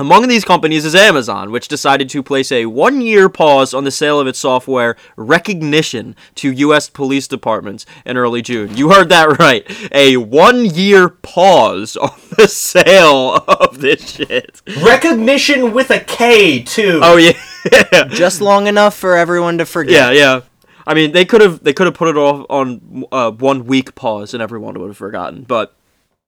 [0.00, 3.90] Among these companies is Amazon, which decided to place a one year pause on the
[3.90, 6.88] sale of its software Rekognition to U.S.
[6.88, 8.74] police departments in early June.
[8.74, 9.62] You heard that right.
[9.92, 14.62] A one year pause on the sale of this shit.
[14.64, 17.00] Rekognition with a K too.
[17.02, 18.04] Oh, yeah.
[18.08, 20.14] Just long enough for everyone to forget.
[20.14, 20.40] yeah, yeah.
[20.86, 23.94] I mean, they could have they could have put it off on uh, one week
[23.96, 25.76] pause and everyone would have forgotten, but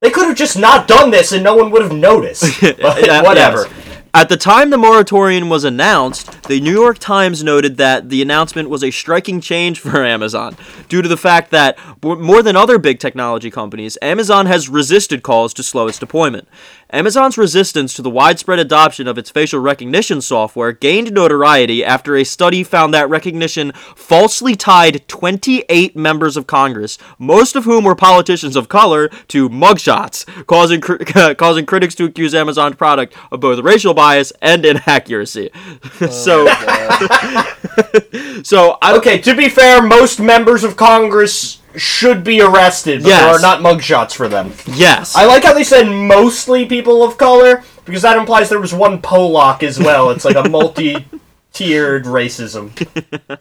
[0.03, 2.43] They could have just not done this and no one would have noticed.
[2.61, 3.67] But whatever.
[3.67, 3.93] yes.
[4.13, 8.69] At the time the moratorium was announced, the New York Times noted that the announcement
[8.69, 10.55] was a striking change for Amazon,
[10.87, 15.51] due to the fact that, more than other big technology companies, Amazon has resisted calls
[15.55, 16.47] to slow its deployment.
[16.93, 22.23] Amazon's resistance to the widespread adoption of its facial recognition software gained notoriety after a
[22.23, 28.55] study found that Rekognition falsely tied 28 members of Congress, most of whom were politicians
[28.55, 30.99] of color, to mugshots, causing cri-
[31.35, 35.49] causing critics to accuse Amazon's product of both racial bias and inaccuracy.
[36.01, 36.45] Oh, so,
[38.43, 43.27] so I Okay, to be fair, most members of Congress should be arrested, but there
[43.29, 44.53] are not mugshots for them.
[44.67, 48.73] yes, I like how they said mostly people of color, because that implies there was
[48.73, 50.09] one Polak as well.
[50.11, 52.71] It's like a multi-tiered racism.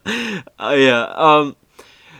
[0.58, 1.12] Uh, yeah.
[1.16, 1.56] Um,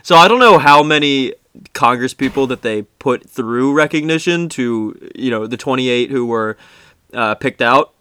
[0.01, 1.33] so I don't know how many
[1.73, 6.57] Congress people that they put through Rekognition to, you know, the 28 who were
[7.13, 7.93] uh, picked out.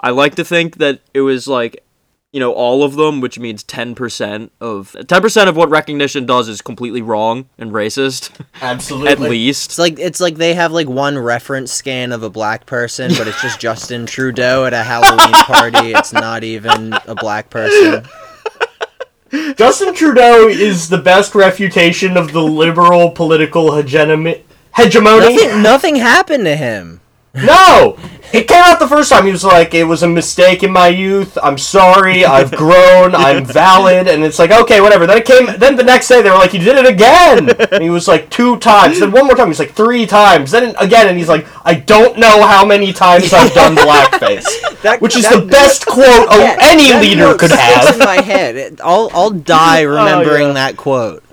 [0.00, 1.84] I like to think that it was like,
[2.32, 6.62] you know, all of them, which means 10% of 10% of what Rekognition does is
[6.62, 8.30] completely wrong and racist,
[8.62, 9.08] Absolutely.
[9.10, 9.70] at least.
[9.70, 13.26] It's like it's like they have like one reference scan of a black person, but
[13.26, 15.92] it's just Justin Trudeau at a Halloween party.
[15.92, 18.04] It's not even a black person.
[19.56, 24.44] Justin Trudeau is the best refutation of the liberal political hegemony.
[24.74, 25.34] Hegemony?
[25.34, 27.00] Nothing, nothing happened to him.
[27.34, 27.96] No!
[28.32, 29.26] It came out the first time.
[29.26, 31.36] He was like, it was a mistake in my youth.
[31.42, 32.24] I'm sorry.
[32.24, 33.12] I've grown.
[33.14, 34.06] I'm valid.
[34.06, 35.04] And it's like, okay, whatever.
[35.04, 37.50] Then it came, then the next day they were like, he did it again.
[37.72, 39.00] And he was like, two times.
[39.00, 40.52] Then one more time, he's like, three times.
[40.52, 44.80] Then again, and he's like, I don't know how many times I've done blackface.
[44.82, 47.94] That- Which is that- the best quote a- Yeah, any leader could sticks have.
[47.94, 48.54] in my head.
[48.56, 50.52] It- I'll I'll die oh, remembering yeah.
[50.54, 51.24] that quote.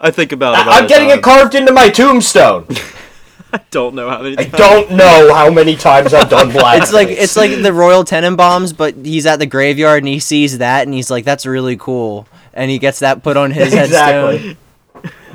[0.00, 0.70] I think about it.
[0.70, 1.18] I'm getting time.
[1.18, 2.66] it carved into my tombstone.
[3.70, 4.36] Don't know how many.
[4.38, 6.82] I don't know how many times I've done blackface.
[6.82, 10.58] It's like it's like the Royal Tenenbaums, but he's at the graveyard and he sees
[10.58, 14.38] that and he's like, "That's really cool," and he gets that put on his Exactly.
[14.38, 14.56] headstone.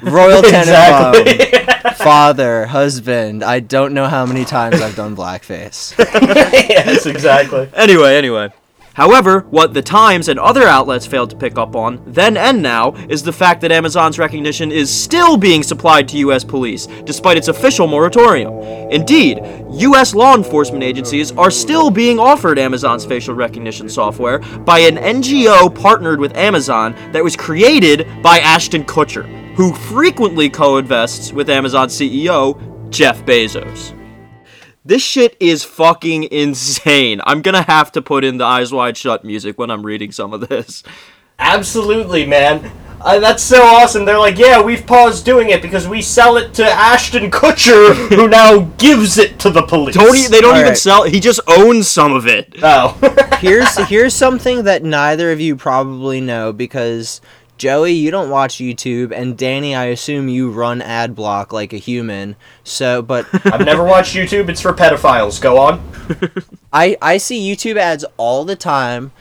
[0.01, 1.93] Royal Tenenbaum, exactly.
[2.05, 3.43] father, husband.
[3.43, 5.95] I don't know how many times I've done blackface.
[6.69, 7.69] yes, exactly.
[7.73, 8.49] Anyway, anyway.
[8.97, 12.93] However, what the Times and other outlets failed to pick up on, then and now,
[13.09, 17.47] is the fact that Amazon's Rekognition is still being supplied to US police, despite its
[17.47, 18.53] official moratorium.
[18.89, 24.95] Indeed, US law enforcement agencies are still being offered Amazon's facial recognition software by an
[24.95, 31.51] NGO partnered with Amazon that was created by Ashton Kutcher, who frequently co invests with
[31.51, 33.93] Amazon CEO Jeff Bezos.
[34.87, 37.19] This shit is fucking insane.
[37.25, 40.31] I'm gonna have to put in the eyes wide shut music when I'm reading some
[40.31, 40.81] of this.
[41.37, 42.71] Absolutely, man.
[43.01, 44.05] Uh, that's so awesome.
[44.05, 48.27] They're like, yeah, we've paused doing it because we sell it to Ashton Kutcher, who
[48.29, 49.93] now gives it to the police.
[49.93, 50.77] Tony, they don't even Alright.
[50.77, 51.03] sell.
[51.03, 52.55] He just owns some of it.
[52.63, 52.97] Oh.
[53.41, 57.19] here's here's something that neither of you probably know because
[57.57, 61.77] Joey, you don't watch YouTube, and Danny, I assume you run ad block like a
[61.77, 62.35] human.
[62.63, 64.49] So, but I've never watched YouTube.
[64.49, 65.41] It's for pedophiles.
[65.41, 65.91] Go on.
[66.73, 69.11] I I see YouTube ads all the time,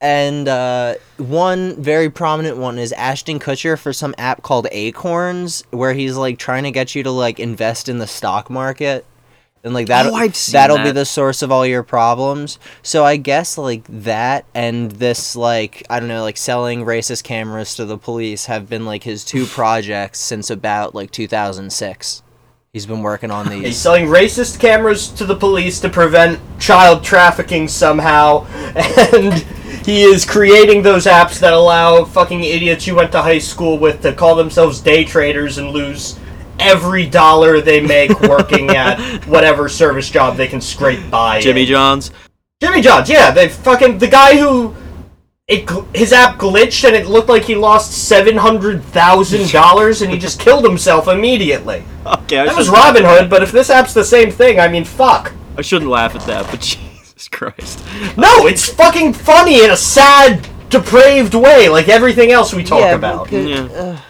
[0.00, 5.94] and uh, one very prominent one is Ashton Kutcher for some app called Acorns, where
[5.94, 9.04] he's like trying to get you to like invest in the stock market.
[9.64, 12.58] And like that, Oh, I've seen that'll be the source of all your problems.
[12.82, 17.74] So I guess like that and this like I don't know like selling racist cameras
[17.76, 22.22] to the police have been like his two projects since about like 2006.
[22.74, 27.04] He's been working on these He's selling racist cameras to the police to prevent child
[27.04, 28.46] trafficking somehow,
[29.14, 29.32] and
[29.86, 34.02] he is creating those apps that allow fucking idiots you went to high school with
[34.02, 36.18] to call themselves day traders and lose
[36.64, 41.40] every dollar they make working at whatever service job they can scrape by.
[41.40, 41.68] Jimmy in.
[41.68, 42.10] John's.
[42.62, 44.74] Jimmy Johns, yeah, they fucking the guy who
[45.46, 50.10] it his app glitched and it looked like he lost seven hundred thousand dollars and
[50.10, 51.84] he just killed himself immediately.
[52.06, 55.32] Okay, I That was Robinhood, but if this app's the same thing, I mean, fuck.
[55.58, 57.84] I shouldn't laugh at that, but Jesus Christ.
[58.16, 62.94] No, it's fucking funny in a sad, depraved way, like everything else we talk Yeah,
[62.94, 63.24] about.
[63.24, 64.00] because- Yeah.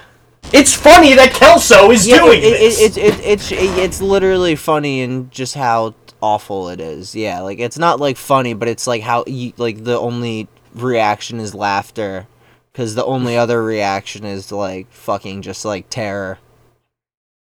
[0.55, 2.81] It's funny that Kelso is Yeah, doing it, it, this.
[2.81, 7.15] It, it, it, it's it's literally funny and just how awful it is.
[7.15, 11.41] Yeah, like it's not like funny, but it's like how you, like the only reaction
[11.41, 12.29] is laughter,
[12.73, 16.39] because the only other reaction is like fucking just like terror.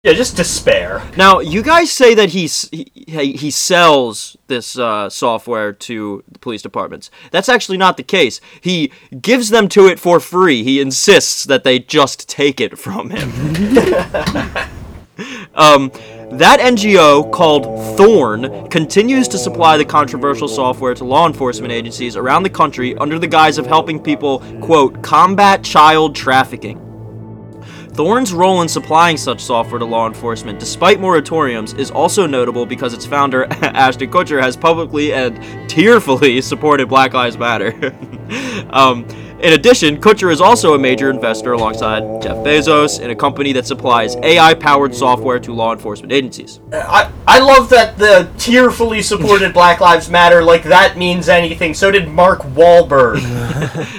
[0.03, 1.09] Yeah, just despair.
[1.17, 6.61] Now, you guys say that he's, he he sells this uh, software to the police
[6.61, 7.09] departments.
[7.31, 8.41] That's actually not the case.
[8.61, 8.91] He
[9.21, 10.65] gives them to it for free.
[10.65, 13.31] He insists that they just take it from him.
[15.55, 15.93] um,
[16.33, 22.43] that NGO called Thorn continues to supply the controversial software to law enforcement agencies around
[22.43, 26.92] the country under the guise of helping people, quote, combat child trafficking.
[27.95, 32.95] Thorn's role in supplying such software to law enforcement, despite moratoriums, is also notable because
[32.95, 35.39] its founder, Ashton Kutcher, has publicly and
[35.69, 37.95] tearfully supported Black Lives Matter.
[38.71, 39.07] um,
[39.43, 43.67] in addition, Kutcher is also a major investor alongside Jeff Bezos in a company that
[43.67, 46.61] supplies AI powered software to law enforcement agencies.
[46.73, 51.75] I, I love that the tearfully supported Black Lives Matter, like that means anything.
[51.75, 53.21] So did Mark Wahlberg.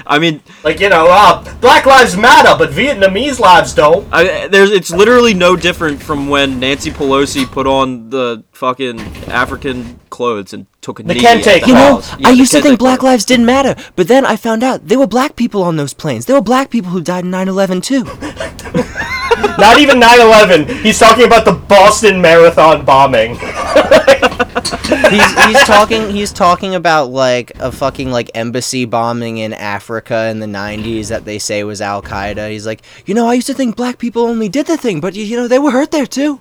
[0.07, 4.07] I mean, like, you know, uh, Black Lives Matter, but Vietnamese lives don't.
[4.13, 8.97] I, there's it's literally no different from when Nancy Pelosi put on the fucking
[9.27, 11.19] African clothes and took a The knee.
[11.19, 12.15] Kente at the You know, House.
[12.23, 13.11] I used to think Black clothes.
[13.11, 16.27] lives didn't matter, but then I found out there were black people on those planes.
[16.27, 18.05] There were black people who died in 9/11 too.
[19.57, 20.77] Not even 9 11.
[20.81, 23.31] He's talking about the Boston Marathon bombing.
[25.09, 30.39] he's, he's talking he's talking about like a fucking like embassy bombing in Africa in
[30.39, 32.49] the 90s that they say was Al Qaeda.
[32.49, 35.15] He's like, "You know, I used to think black people only did the thing, but
[35.15, 36.39] you, you know, they were hurt there too."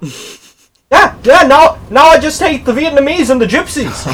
[0.93, 4.05] Yeah, yeah, now, now I just hate the Vietnamese and the gypsies.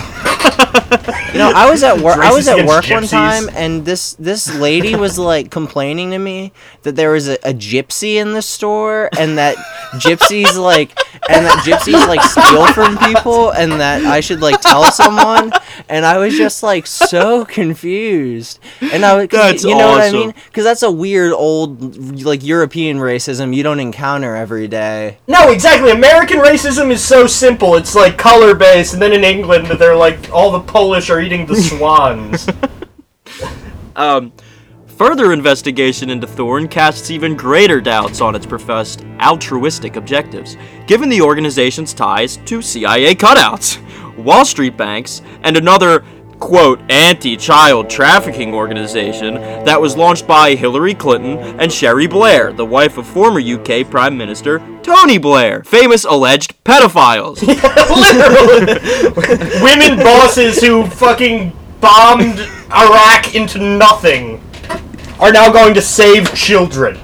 [1.32, 2.16] You know, I was at work.
[2.18, 6.18] I was at work against one time, and this this lady was like complaining to
[6.18, 6.52] me
[6.82, 9.56] that there was a, a gypsy in the store, and that
[10.00, 10.98] gypsies like,
[11.28, 15.52] and that gypsies like steal from people, and that I should like tell someone.
[15.88, 20.00] And I was just like so confused, and I was, 'cause That's you know what
[20.02, 20.34] I mean?
[20.46, 25.18] Because that's a weird old like European racism you don't encounter every day.
[25.26, 25.90] No, exactly.
[25.90, 27.76] American racism is so simple.
[27.76, 31.46] It's like color based, and then in England, they're like all the Polish are eating
[31.46, 32.48] the swans.
[33.96, 34.32] Um,
[34.86, 41.20] further investigation into Thorn casts even greater doubts on its professed altruistic objectives, given the
[41.20, 43.78] organization's ties to CIA cutouts,
[44.16, 46.04] Wall Street banks, and another
[46.38, 49.34] quote anti-child trafficking organization
[49.64, 54.16] that was launched by Hillary Clinton and Cherie Blair, the wife of former UK Prime
[54.16, 57.42] Minister Tony Blair, famous alleged pedophiles.
[57.46, 58.80] Literally,
[59.62, 62.38] women bosses who fucking bombed
[62.70, 64.40] Iraq into nothing
[65.20, 66.98] are now going to save children.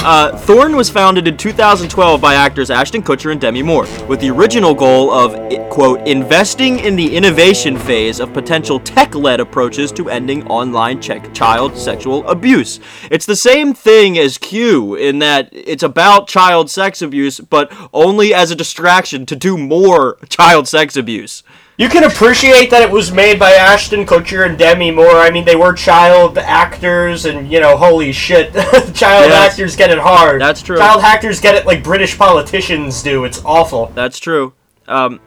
[0.00, 4.30] Uh, Thorn was founded in 2012 by actors Ashton Kutcher and Demi Moore, with the
[4.30, 5.34] original goal of,
[5.70, 11.76] quote, investing in the innovation phase of potential tech led approaches to ending online child
[11.76, 12.78] sexual abuse.
[13.10, 18.32] It's the same thing as Q in that it's about child sex abuse, but only
[18.32, 21.42] as a distraction to do more child sex abuse.
[21.78, 25.14] You can appreciate that it was made by Ashton Kutcher and Demi Moore.
[25.20, 29.52] I mean, they were child actors, and you know, holy shit, child Yes.
[29.52, 30.40] actors get it hard.
[30.40, 30.76] That's true.
[30.76, 33.22] Child actors get it like British politicians do.
[33.24, 33.92] It's awful.
[33.94, 34.54] That's true.
[34.88, 35.20] Um,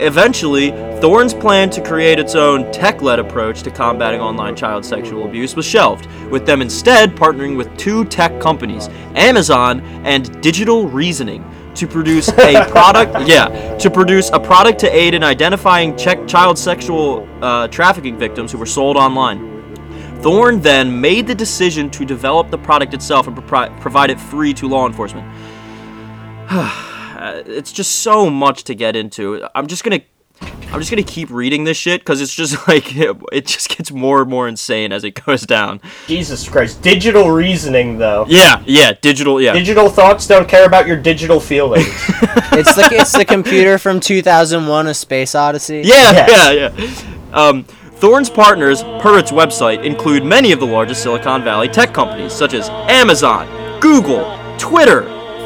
[0.00, 5.54] eventually, Thorn's plan to create its own tech-led approach to combating online child sexual abuse
[5.54, 11.44] was shelved, with them instead partnering with two tech companies, Amazon and Digital Reasoning,
[11.78, 13.14] to produce a product.
[13.28, 18.58] Yeah, to produce a product to aid in identifying child sexual uh, trafficking victims who
[18.58, 19.38] were sold online.
[20.22, 24.52] Thorn then made the decision to develop the product itself and propri- provide it free
[24.54, 25.26] to law enforcement.
[27.18, 29.44] Uh, it's just so much to get into.
[29.52, 30.02] I'm just gonna,
[30.40, 34.20] I'm just gonna keep reading this shit because it's just like it, just gets more
[34.20, 35.80] and more insane as it goes down.
[36.06, 36.82] Jesus Christ.
[36.82, 38.26] Digital reasoning, though.
[38.28, 41.86] Yeah, yeah, digital, yeah, Digital thoughts don't care about your digital feelings.
[42.50, 45.82] It's the it's the computer from 2001: A Space Odyssey.
[45.84, 46.54] yeah, Yes.
[46.76, 47.46] yeah, yeah.
[47.48, 52.32] Um, Thorn's partners, per its website, include many of the largest Silicon Valley tech companies
[52.32, 53.46] such as Amazon,
[53.80, 55.02] Google, Twitter,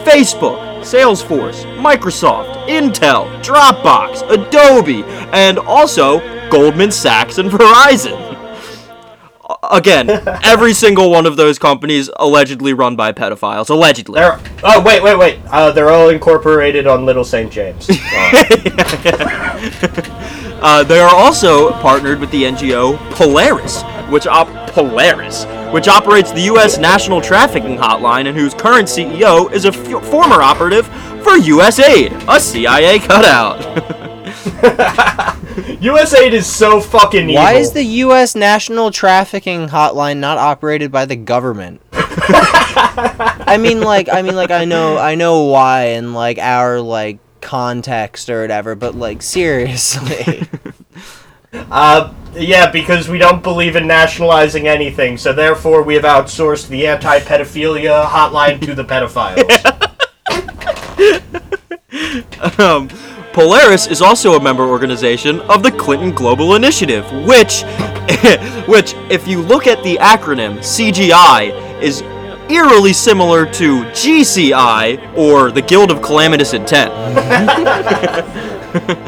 [0.06, 5.02] Facebook, Salesforce, Microsoft, Intel, Dropbox, Adobe,
[5.32, 6.20] and also
[6.50, 8.30] Goldman Sachs and Verizon.
[9.70, 10.10] Again,
[10.44, 13.70] every single one of those companies allegedly run by pedophiles.
[13.70, 14.20] Allegedly.
[14.20, 15.40] They're, oh, wait, wait, wait.
[15.48, 17.50] Uh, they're all incorporated on Little St.
[17.50, 17.88] James.
[17.90, 19.58] Uh,
[20.62, 23.82] Uh, they are also partnered with the NGO Polaris,
[24.12, 26.78] which op- Polaris, which operates the U.S.
[26.78, 32.38] National Trafficking Hotline, and whose current CEO is a f- former operative for USAID, a
[32.38, 33.60] CIA cutout.
[35.82, 37.42] USAID is so fucking evil.
[37.42, 38.34] Why is the U.S.
[38.34, 41.80] National Trafficking Hotline not operated by the government?
[41.92, 47.18] I mean, like, I mean, like, I know, I know why, in like our like
[47.40, 50.46] context or whatever, but like, seriously,
[51.52, 56.86] Uh, yeah, because we don't believe in nationalizing anything, so therefore we have outsourced the
[56.86, 59.38] anti-pedophilia hotline to the pedophiles.
[62.58, 62.88] um,
[63.32, 67.62] Polaris is also a member organization of the Clinton Global Initiative, which,
[68.66, 72.02] which, if you look at the acronym CGI, is
[72.50, 76.92] eerily similar to GCI or the Guild of Calamitous Intent.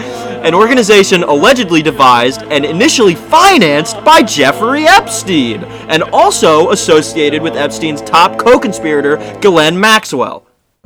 [0.45, 8.03] An organization allegedly devised and initially financed by Jeffrey Epstein, and also associated with Epstein's
[8.03, 10.47] top co-conspirator, Ghislaine Maxwell.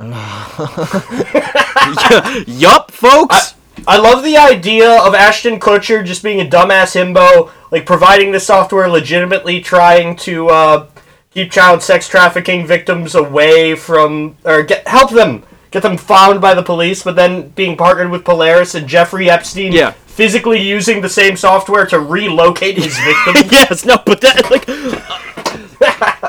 [2.47, 3.55] yup, folks.
[3.85, 8.39] I love the idea of Ashton Kutcher just being a dumbass himbo, like providing the
[8.39, 10.87] software legitimately trying to uh,
[11.31, 16.53] keep child sex trafficking victims away from, or get help them, get them found by
[16.53, 19.91] the police, but then being partnered with Polaris and Jeffrey Epstein Yeah.
[20.07, 23.51] physically using the same software to relocate his victims.
[23.51, 24.65] yes, no, but that like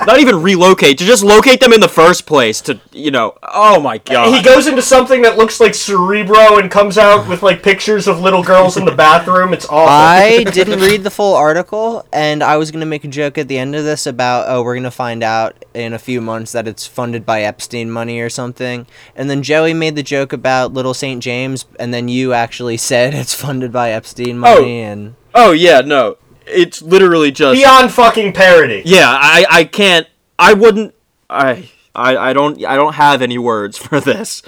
[0.07, 3.35] not even relocate to just locate them in the first place to you know.
[3.43, 4.35] Oh my god.
[4.35, 8.21] he goes into something that looks like Cerebro and comes out with like pictures of
[8.21, 9.53] little girls in the bathroom.
[9.53, 9.89] It's awful.
[9.89, 13.59] I didn't read the full article, and I was gonna make a joke at the
[13.59, 16.87] end of this about, oh, we're gonna find out in a few months that it's
[16.87, 21.23] funded by Epstein money or something, and then Joey made the joke about Little Saint
[21.23, 24.41] James, and then you actually said it's funded by Epstein oh.
[24.41, 26.17] money, and oh yeah, no.
[26.53, 28.83] It's literally just Beyond fucking parody.
[28.85, 30.07] Yeah, I I can't
[30.39, 30.95] I wouldn't
[31.29, 34.43] I I I don't I don't have any words for this.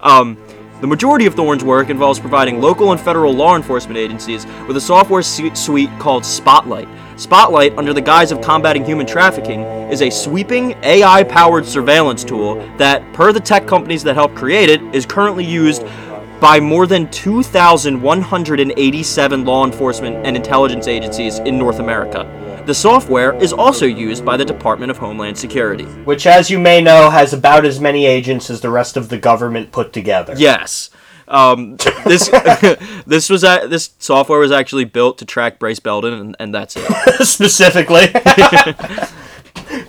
[0.00, 0.38] Um
[0.80, 4.80] the majority of Thorn's work involves providing local and federal law enforcement agencies with a
[4.80, 6.86] software suite called Spotlight.
[7.16, 12.56] Spotlight, under the guise of combating human trafficking, is a sweeping AI powered surveillance tool
[12.76, 15.82] that, per the tech companies that helped create it, is currently used
[16.40, 22.62] by more than 2,187 law enforcement and intelligence agencies in North America.
[22.66, 25.84] The software is also used by the Department of Homeland Security.
[25.84, 29.18] Which, as you may know, has about as many agents as the rest of the
[29.18, 30.34] government put together.
[30.36, 30.90] Yes.
[31.28, 32.28] Um, this
[33.06, 36.86] this was this software was actually built to track Brace Belden, and, and that's it.
[37.26, 38.08] Specifically.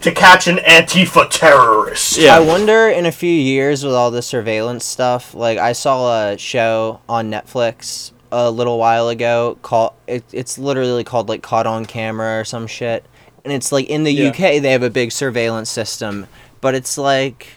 [0.02, 2.18] to catch an Antifa terrorist.
[2.18, 2.36] Yeah.
[2.36, 5.34] I wonder in a few years with all the surveillance stuff.
[5.34, 11.04] Like I saw a show on Netflix a little while ago called it, it's literally
[11.04, 13.06] called like Caught on Camera or some shit.
[13.46, 14.30] And it's like in the Yeah.
[14.30, 16.28] UK they have a big surveillance system,
[16.60, 17.48] but it's like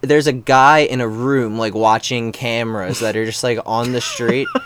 [0.00, 4.00] there's a guy in a room like watching cameras that are just like on the
[4.00, 4.48] street.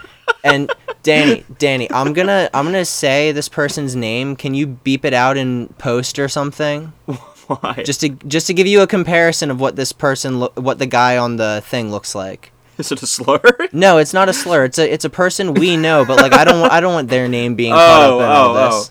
[0.45, 0.71] and
[1.03, 4.37] Danny, Danny, I'm gonna I'm gonna say this person's name.
[4.37, 6.93] Can you beep it out in post or something?
[7.47, 7.83] Why?
[7.85, 10.87] just to just to give you a comparison of what this person lo- what the
[10.87, 13.41] guy on the thing looks like Is it a slur?
[13.73, 14.65] No, it's not a slur.
[14.65, 17.09] It's a it's a person we know, but like I don't wa- I don't want
[17.09, 18.85] their name being caught Oh, up in all oh.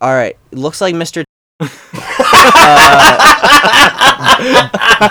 [0.00, 1.22] All right, looks like Mr.
[1.60, 1.66] uh,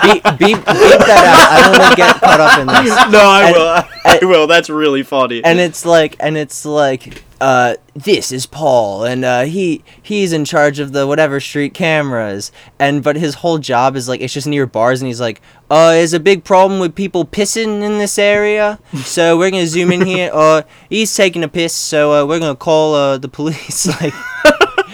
[0.02, 1.48] beep, beep, beep that out.
[1.52, 2.90] I don't want to get caught up in this.
[3.12, 3.99] no, I And- will.
[4.10, 4.46] I, I will.
[4.46, 5.42] That's really funny.
[5.44, 10.44] And it's like and it's like uh this is Paul and uh he he's in
[10.44, 14.46] charge of the whatever street cameras and but his whole job is like it's just
[14.46, 15.40] near bars and he's like
[15.70, 19.90] uh there's a big problem with people pissing in this area so we're gonna zoom
[19.90, 23.86] in here uh he's taking a piss so uh, we're gonna call uh the police
[24.02, 24.12] like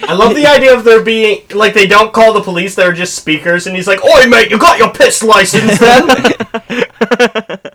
[0.08, 3.16] I love the idea of there being like they don't call the police; they're just
[3.16, 6.06] speakers, and he's like, "Oi, mate, you got your piss license then?"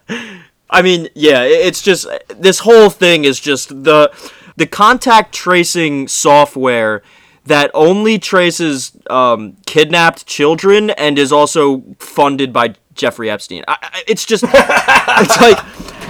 [0.71, 4.11] I mean, yeah, it's just this whole thing is just the
[4.55, 7.03] the contact tracing software
[7.45, 13.63] that only traces um, kidnapped children and is also funded by Jeffrey Epstein.
[13.67, 15.57] I, I, it's just it's like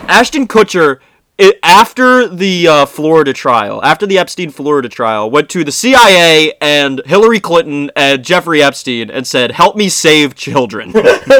[0.10, 1.00] Ashton Kutcher.
[1.38, 6.54] It, after the uh, Florida trial, after the Epstein Florida trial, went to the CIA
[6.62, 10.94] and Hillary Clinton and Jeffrey Epstein and said, "Help me save children."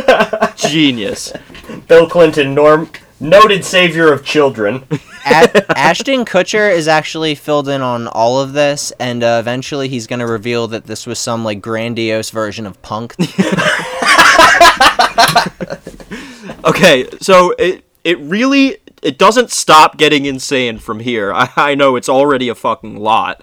[0.56, 1.34] Genius.
[1.88, 2.90] Bill Clinton, norm
[3.22, 4.84] noted savior of children.
[5.26, 10.08] A- Ashton Kutcher is actually filled in on all of this, and uh, eventually he's
[10.08, 13.16] gonna reveal that this was some like grandiose version of punk.
[16.64, 21.34] Okay, so it it really it doesn't stop getting insane from here.
[21.34, 23.42] I, I know it's already a fucking lot.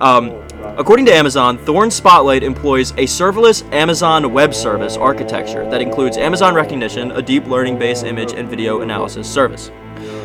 [0.00, 0.32] Um,
[0.76, 6.54] according to Amazon, Thorn Spotlight employs a serverless Amazon Web Service architecture that includes Amazon
[6.54, 9.70] Rekognition, a deep learning-based image and video analysis service.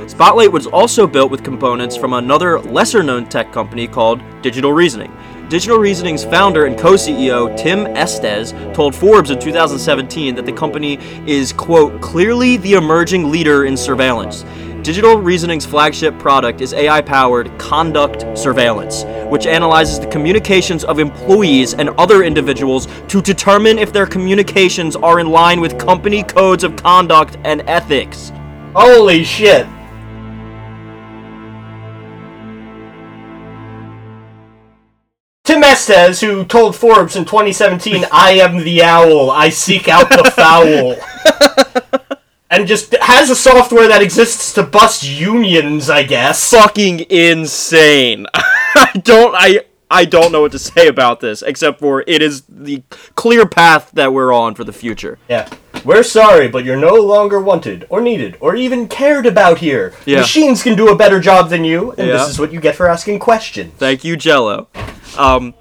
[0.08, 5.16] Spotlight was also built with components from another lesser-known tech company called Digital Reasoning.
[5.50, 10.98] Digital Reasoning's founder and co-CEO Tim Estes told Forbes in 2017 that the company
[11.28, 14.44] is quote clearly the emerging leader in surveillance.
[14.84, 21.90] Digital Reasoning's flagship product is AI-powered Conduct Surveillance, which analyzes the communications of employees and
[21.98, 27.38] other individuals to determine if their communications are in line with company codes of conduct
[27.44, 28.32] and ethics.
[28.76, 29.66] Holy shit!
[35.50, 40.32] Tim Estes, who told Forbes in 2017, I am the owl, I seek out the
[40.36, 40.96] foul.
[42.52, 46.52] and just has a software that exists to bust unions, I guess.
[46.52, 48.28] fucking insane.
[48.80, 49.62] I don't I
[49.92, 52.84] I don't know what to say about this except for it is the
[53.16, 55.18] clear path that we're on for the future.
[55.28, 55.50] Yeah.
[55.86, 59.94] We're sorry, but you're no longer wanted, or needed, or even cared about here.
[60.06, 60.20] Yeah.
[60.20, 62.18] Machines can do a better job than you, and Yeah.
[62.18, 63.74] this is what you get for asking questions.
[63.78, 64.68] Thank you, Jello.
[65.18, 65.54] Um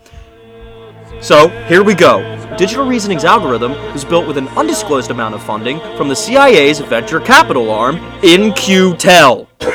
[1.20, 2.20] so, here we go.
[2.56, 7.18] Digital Reasoning's algorithm was built with an undisclosed amount of funding from the CIA's venture
[7.20, 9.48] capital arm, In-Q-Tel.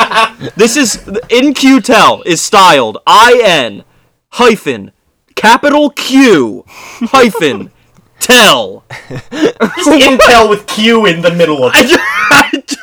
[0.55, 3.83] this is In-Q-Tel is styled I N
[4.29, 4.91] hyphen
[5.35, 7.71] capital Q hyphen
[8.19, 8.83] tell.
[9.09, 12.77] Intel with Q in the middle of it.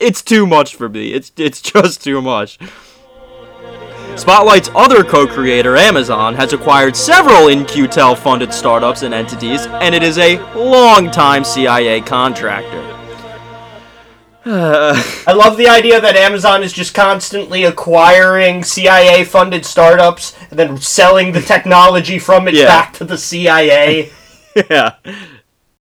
[0.00, 1.12] it's too much for me.
[1.12, 2.58] It's it's just too much.
[4.16, 10.16] Spotlight's other co-creator, Amazon, has acquired several In-Q-Tel funded startups and entities, and it is
[10.16, 12.95] a long-time CIA contractor.
[14.48, 20.76] I love the idea that Amazon is just constantly acquiring CIA funded startups and then
[20.78, 22.66] selling the technology from it Yeah.
[22.66, 24.10] back to the CIA.
[24.70, 24.94] yeah.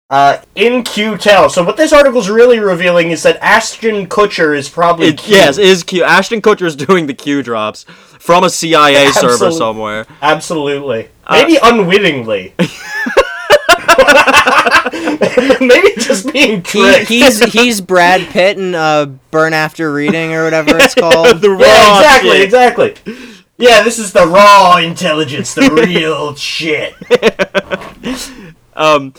[0.09, 1.49] Uh, In-Q-Tel.
[1.51, 5.83] So what this article's really revealing is that Ashton Kutcher is probably It, yes, is
[5.83, 6.03] Q.
[6.03, 7.83] Ashton Kutcher is doing the Q drops
[8.19, 10.07] from a CIA server somewhere.
[10.23, 11.09] Absolutely.
[11.27, 12.55] Uh, Maybe unwittingly.
[15.61, 20.77] Maybe just being He, he's he's Brad Pitt in uh, Burn After Reading or whatever
[20.77, 21.41] it's called.
[21.41, 22.41] the yeah, raw exactly, shit.
[22.41, 22.95] exactly.
[23.57, 26.93] Yeah, this is the raw intelligence, the real shit.
[28.75, 29.13] Um,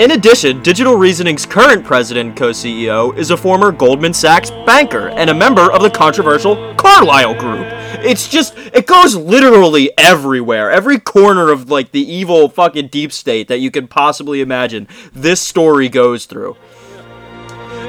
[0.00, 5.28] in addition, Digital Reasoning's current president and co-CEO is a former Goldman Sachs banker and
[5.28, 7.66] a member of the controversial Carlyle Group.
[8.02, 10.70] It's just, it goes literally everywhere.
[10.70, 15.38] Every corner of, like, the evil fucking deep state that you can possibly imagine, this
[15.38, 16.56] story goes through.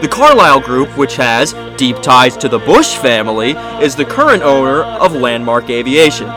[0.02, 3.52] The Carlyle Group, which has deep ties to the Bush family,
[3.82, 6.28] is the current owner of Landmark Aviation,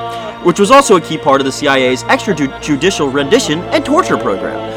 [0.45, 4.74] which was also a key part of the CIA's extrajudicial rendition and torture program.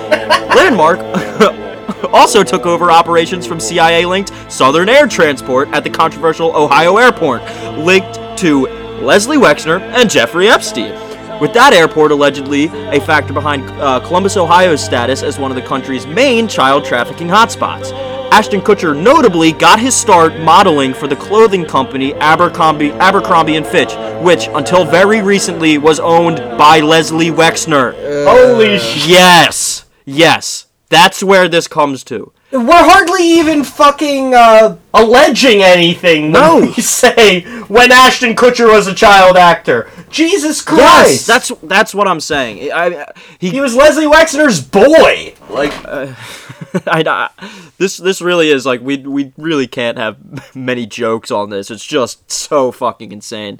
[0.58, 1.00] Landmark
[2.14, 7.44] also took over operations from CIA linked Southern Air Transport at the controversial Ohio airport,
[7.78, 8.66] linked to
[9.00, 10.94] Leslie Wexner and Jeffrey Epstein.
[11.40, 15.62] with that airport allegedly a factor behind uh, Columbus, Ohio's status as one of the
[15.62, 17.92] country's main child trafficking hotspots.
[18.32, 23.94] Ashton Kutcher notably got his start modeling for the clothing company Abercrombie, Abercrombie and Fitch,
[24.24, 27.94] which until very recently was owned by Leslie Wexner.
[28.26, 29.08] Holy shit.
[29.08, 32.32] Yes, yes, that's where this comes to.
[32.50, 36.60] We're hardly even fucking uh, alleging anything when No.
[36.62, 39.90] we say when Ashton Kutcher was a child actor.
[40.10, 40.82] Jesus Christ!
[41.10, 42.72] Yes, that's that's what I'm saying.
[42.72, 45.34] I, I- he he was Leslie Wexner's boy.
[45.50, 45.74] Like,
[46.88, 47.30] I, I-
[47.78, 51.70] this this really is like we we really can't have many jokes on this.
[51.70, 53.60] It's just so fucking insane.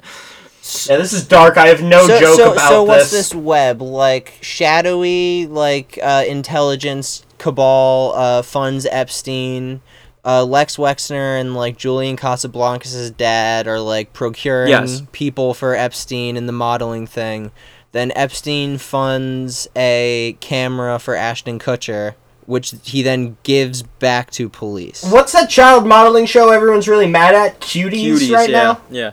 [0.88, 1.56] Yeah, this is dark.
[1.56, 3.30] I have no so, joke so, about so what's this.
[3.30, 9.80] this web like shadowy like uh, intelligence cabal uh, funds epstein
[10.24, 15.02] uh, lex wexner and like julian casablancas' dad are like procuring Yes.
[15.12, 17.52] people for epstein in the modeling thing
[17.92, 22.14] then epstein funds a camera for ashton kutcher
[22.46, 27.34] which he then gives back to police What's that child modeling show everyone's really mad
[27.34, 27.60] at?
[27.60, 28.80] Cuties, Cuties, right yeah, now.
[28.90, 29.10] yeah.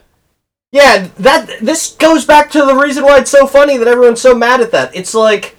[0.76, 4.36] Yeah, that this goes back to the reason why it's so funny that everyone's so
[4.36, 4.94] mad at that.
[4.94, 5.56] It's like,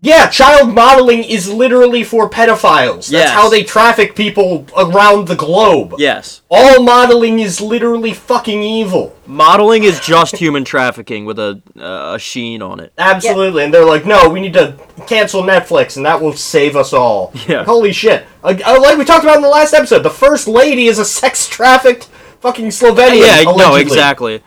[0.00, 2.94] yeah, child modeling is literally for pedophiles.
[2.96, 3.30] That's Yes.
[3.30, 5.94] how they traffic people around the globe.
[5.98, 6.42] Yes.
[6.50, 9.16] All modeling is literally fucking evil.
[9.26, 12.92] Modeling is just human trafficking with a uh, a sheen on it.
[12.98, 13.62] Absolutely.
[13.64, 14.74] And they're like, no, we need to
[15.06, 17.32] cancel Netflix and that will save us all.
[17.48, 17.62] Yeah.
[17.64, 18.26] Holy shit.
[18.42, 21.04] Like, uh, like we talked about in the last episode, the first lady is a
[21.04, 22.06] sex trafficked
[22.40, 23.20] fucking Slovenian.
[23.20, 24.42] Yeah, no, exactly.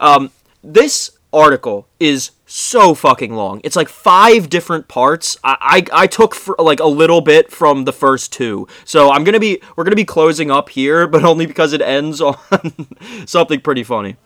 [0.00, 0.30] Um,
[0.64, 3.60] this article is so fucking long.
[3.62, 5.38] It's like five different parts.
[5.44, 9.22] I I, I took for, like a little bit from the first two, so I'm
[9.22, 12.36] gonna be we're gonna be closing up here, but only because it ends on
[13.26, 14.16] something pretty funny.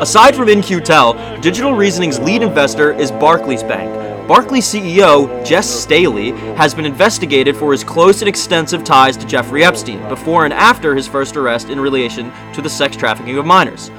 [0.00, 4.04] Aside from In-Q-Tel, Digital Reasoning's lead investor is Barclays Bank.
[4.26, 9.62] Barclays CEO Jes Staley has been investigated for his close and extensive ties to Jeffrey
[9.62, 13.90] Epstein before and after his first arrest in relation to the sex trafficking of minors.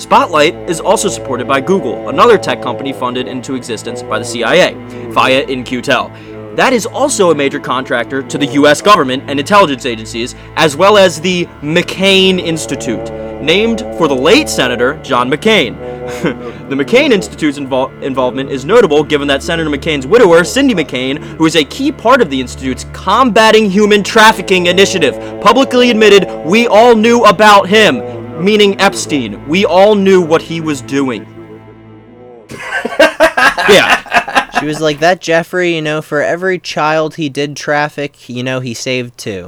[0.00, 4.72] Spotlight is also supported by Google, another tech company funded into existence by the CIA,
[5.10, 6.08] via In-Q-Tel.
[6.56, 10.96] That is also a major contractor to the US government and intelligence agencies, as well
[10.96, 15.78] as the McCain Institute, named for the late Senator John McCain.
[16.70, 21.44] the McCain Institute's invol- involvement is notable given that Senator McCain's widower, Cindy McCain, who
[21.44, 26.96] is a key part of the Institute's Combating Human Trafficking initiative, publicly admitted we all
[26.96, 29.46] knew about him, meaning Epstein.
[29.48, 31.26] We all knew what he was doing.
[33.68, 34.50] yeah.
[34.58, 38.58] she was like that jeffrey you know for every child he did traffic you know
[38.58, 39.46] he saved two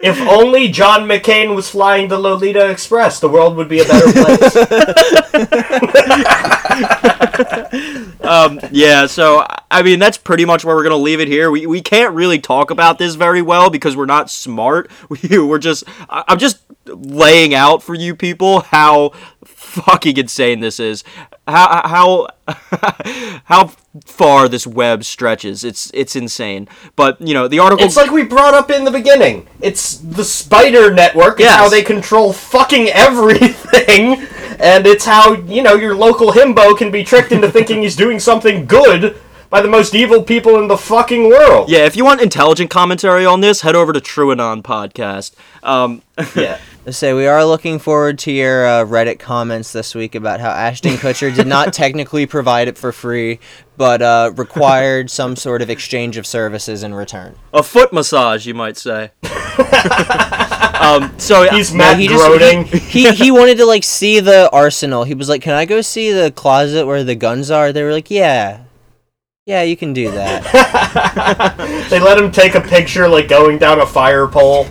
[0.00, 4.12] If only John McCain was flying the Lolita Express, the world would be a better
[4.12, 4.54] place.
[8.20, 11.50] Um, yeah, so I mean that's pretty much where we're gonna leave it here.
[11.50, 14.90] We, we can't really talk about this very well because we're not smart.
[15.08, 19.10] We, we're just I'm just laying out for you people how
[19.44, 21.04] fucking insane this is.
[21.46, 22.28] How how
[23.44, 23.72] how
[24.04, 25.64] far this web stretches.
[25.64, 26.68] It's it's insane.
[26.96, 27.84] But you know the article.
[27.86, 29.46] it's like we brought up in the beginning.
[29.60, 31.34] It's the spider network.
[31.40, 31.56] It's Yes.
[31.58, 34.26] how they control fucking everything.
[34.60, 38.18] And it's how, you know, your local himbo can be tricked into thinking he's doing
[38.18, 39.16] something good
[39.50, 41.70] by the most evil people in the fucking world.
[41.70, 45.32] yeah, if you want intelligent commentary on this, head over to TrueAnon podcast.
[45.62, 46.02] Um,
[46.36, 46.58] Yeah.
[46.86, 50.48] I say we are looking forward to your uh, Reddit comments this week about how
[50.50, 53.40] Ashton Kutcher did not technically provide it for free,
[53.76, 57.34] but uh, required some sort of exchange of services in return.
[57.52, 59.10] a foot massage, you might say.
[60.80, 64.50] um, so He's No, Matt he just he, he he wanted to like see the
[64.52, 65.04] arsenal.
[65.04, 67.92] He was like, "Can I go see the closet where the guns are?" They were
[67.92, 68.60] like, "Yeah,
[69.46, 73.86] yeah, you can do that." They let him take a picture like going down a
[73.86, 74.66] fire pole.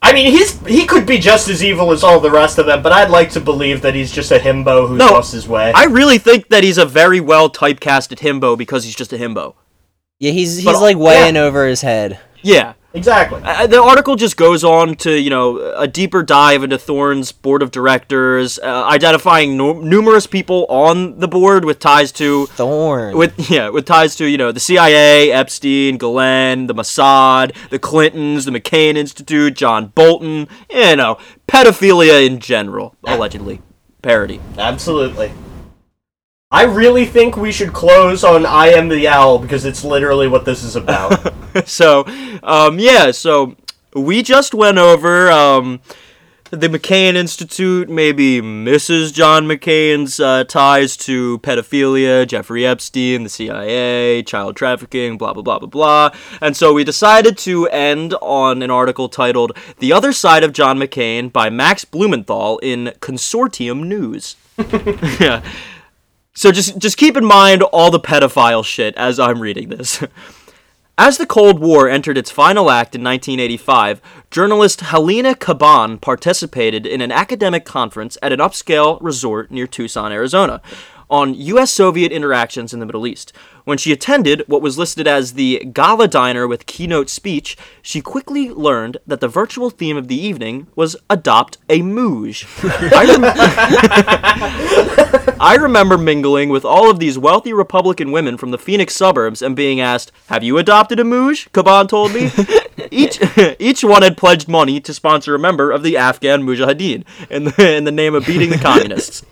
[0.00, 2.82] I mean, he's he could be just as evil as all the rest of them,
[2.82, 5.72] but I'd like to believe that he's just a himbo who's No, lost his way.
[5.74, 9.54] I really think that he's a very well typecasted himbo because he's just a himbo.
[10.20, 11.26] Yeah, he's he's But- like way yeah.
[11.26, 12.20] in over his head.
[12.42, 12.74] Yeah.
[12.98, 13.40] Exactly.
[13.42, 17.62] Uh, the article just goes on to, you know, a deeper dive into Thorn's board
[17.62, 23.16] of directors, uh, identifying nu- numerous people on the board with ties to Thorn.
[23.16, 28.44] with yeah, with ties to, you know, the CIA, Epstein, Ghislaine, the Mossad, the Clintons,
[28.44, 33.62] the McCain Institute, John Bolton, you know, pedophilia in general, allegedly.
[34.02, 34.40] Parody.
[34.56, 35.32] Absolutely.
[36.50, 40.46] I really think we should close on I Am the Owl because it's literally what
[40.46, 41.34] this is about.
[41.66, 42.06] so
[42.42, 43.54] um, yeah so
[43.94, 45.80] we just went over um,
[46.50, 49.12] the McCain Institute, maybe Mrs.
[49.12, 55.58] John McCain's uh, ties to pedophilia, Jeffrey Epstein, the CIA, child trafficking, blah, blah, blah,
[55.58, 56.10] blah, blah.
[56.40, 60.78] And so we decided to end on an article titled The Other Side of John
[60.78, 64.36] McCain by Max Blumenthal in Consortium News.
[65.20, 65.42] yeah.
[66.38, 70.04] So just just keep in mind all the pedophile shit as I'm reading this.
[71.00, 77.00] As the Cold War entered its final act in 1985, journalist Helena Cobban participated in
[77.00, 80.60] an academic conference at an upscale resort near Tucson, Arizona,
[81.10, 81.70] on U.S.
[81.70, 83.32] Soviet interactions in the Middle East.
[83.64, 88.48] When she attended what was listed as the gala diner with keynote speech, she quickly
[88.50, 92.46] learned that the virtual theme of the evening was Adopt a Muj.
[92.92, 93.24] I, rem-
[95.40, 99.54] I remember mingling with all of these wealthy Republican women from the Phoenix suburbs and
[99.54, 101.50] being asked, Have you adopted a Muj?
[101.52, 102.30] Cobban told me.
[102.90, 103.20] each,
[103.58, 107.76] each one had pledged money to sponsor a member of the Afghan Mujahideen in the,
[107.76, 109.24] in the name of beating the communists.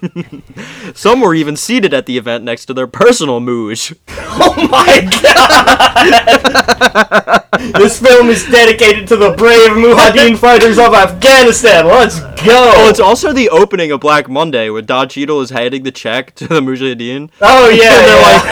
[0.94, 3.96] Some were even seated at the event next to their personal muj.
[4.34, 5.82] Oh my god!
[7.78, 11.86] this film is dedicated to the brave Mujahideen fighters of Afghanistan.
[11.86, 12.72] Let's go!
[12.74, 16.34] Oh, it's also the opening of Black Monday where Don Cheadle is handing the check
[16.36, 17.30] to the Mujahideen.
[17.42, 18.32] Oh yeah, and they're yeah.
[18.32, 18.42] like,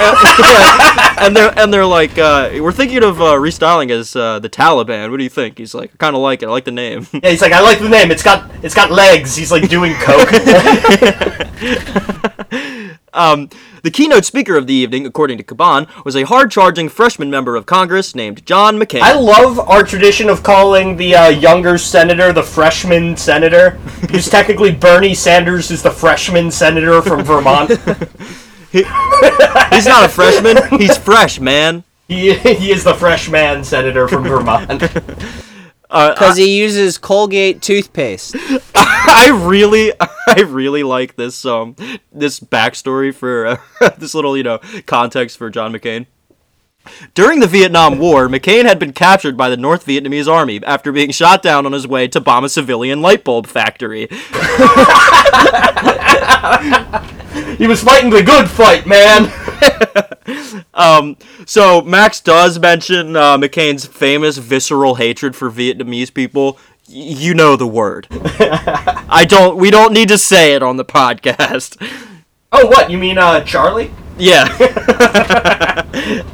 [0.99, 4.49] uh, and they're and they're like, uh, we're thinking of uh, restyling as uh, the
[4.49, 5.11] Taliban.
[5.11, 5.59] What do you think?
[5.59, 6.47] He's like, I kind of like it.
[6.47, 7.07] I like the name.
[7.13, 8.11] yeah, he's like, I like the name.
[8.11, 9.37] It's got it's got legs.
[9.37, 10.31] He's like doing coke.
[13.13, 13.51] Um,
[13.83, 17.67] the keynote speaker of the evening, according to Cobban, was a hard-charging freshman member of
[17.67, 19.01] Congress named John McCain.
[19.01, 24.73] I love our tradition of calling the uh, younger senator the freshman senator, because technically
[24.73, 27.71] Bernie Sanders is the freshman senator from Vermont.
[28.73, 30.57] He's not a freshman.
[30.79, 31.85] He's fresh, man.
[32.09, 34.83] he, he is the freshman senator from Vermont.
[35.93, 38.37] Uh, Because he uses Colgate toothpaste.
[38.77, 41.75] I really, I really like this um
[42.13, 43.57] this backstory for uh,
[43.99, 46.07] this little you know context for John McCain.
[47.15, 51.11] During the Vietnam War, McCain had been captured by the North Vietnamese army after being
[51.11, 54.07] shot down on his way to bomb a civilian light bulb factory.
[57.57, 59.33] He was fighting the good fight, man.
[60.73, 61.17] Um,
[61.47, 66.59] so Max does mention uh, McCain's famous visceral hatred for Vietnamese people.
[66.89, 68.07] Y- you know the word.
[68.13, 69.57] I don't.
[69.57, 71.77] We don't need to say it on the podcast.
[72.53, 72.91] Oh, what?
[72.91, 73.91] You mean uh, Charlie?
[74.17, 74.45] Yeah.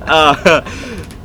[0.02, 0.60] uh,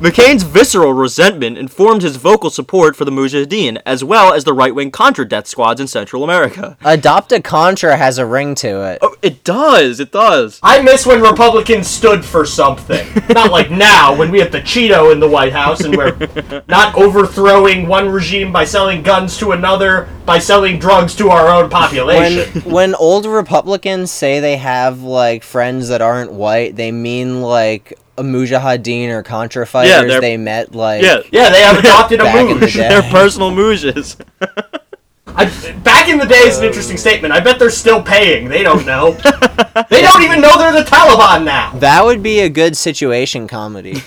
[0.02, 4.90] McCain's visceral resentment informed his vocal support for the Mujahideen, as well as the right-wing
[4.90, 6.76] Contra death squads in Central America.
[6.84, 8.98] Adopt a Contra has a ring to it.
[9.00, 10.00] Oh, it does.
[10.00, 10.58] It does.
[10.60, 13.06] I miss when Republicans stood for something.
[13.28, 16.16] not like now when we have the Cheeto in the White House and we're
[16.66, 21.62] not overthrowing one regime by selling guns to another by selling drugs to our own
[21.62, 22.62] When population.
[22.62, 28.22] when old Republicans say they have like friends that aren't white, they mean like a
[28.22, 31.18] Mujahideen or Contra fighters they're- they met like Yeah.
[31.30, 34.16] yeah, they have adopted a Back in the They're personal Mujas.
[35.34, 35.46] I,
[35.82, 37.32] back in the day is an interesting statement.
[37.32, 38.48] I bet they're still paying.
[38.48, 39.12] They don't know.
[39.88, 41.72] they don't even know they're the Taliban now.
[41.78, 44.02] That would be a good situation comedy.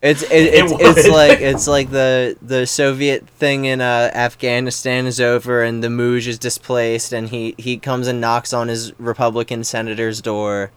[0.00, 5.20] It's it, it's, it's like it's like the the Soviet thing in uh, Afghanistan is
[5.20, 9.64] over and the Muj is displaced and he he comes and knocks on his Republican
[9.64, 10.70] senator's door,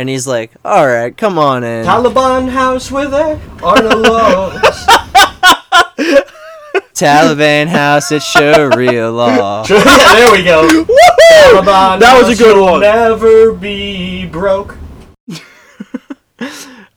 [0.00, 4.86] and he's like, "All right, come on in." Taliban house where there are no laws.
[6.94, 9.66] Taliban house, it's Sharia law.
[9.70, 9.84] yeah,
[10.14, 10.66] there we go.
[10.66, 12.80] Taliban That was a good one.
[12.80, 14.78] Never be broke.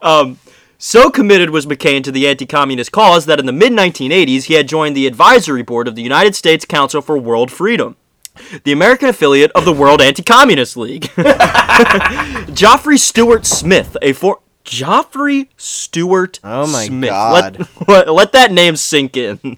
[0.02, 0.38] Um,
[0.78, 4.98] so committed was McCain to the anti-communist cause that in the mid-1980s he had joined
[4.98, 7.96] the advisory board of the United States Council for World Freedom,
[8.64, 11.10] the American affiliate of the World Anti-Communist League.
[12.54, 17.10] Geoffrey Stewart Smith, a for Geoffrey Stewart Oh my Smith.
[17.10, 17.60] God.
[17.60, 19.58] Let, let, let that name sink in.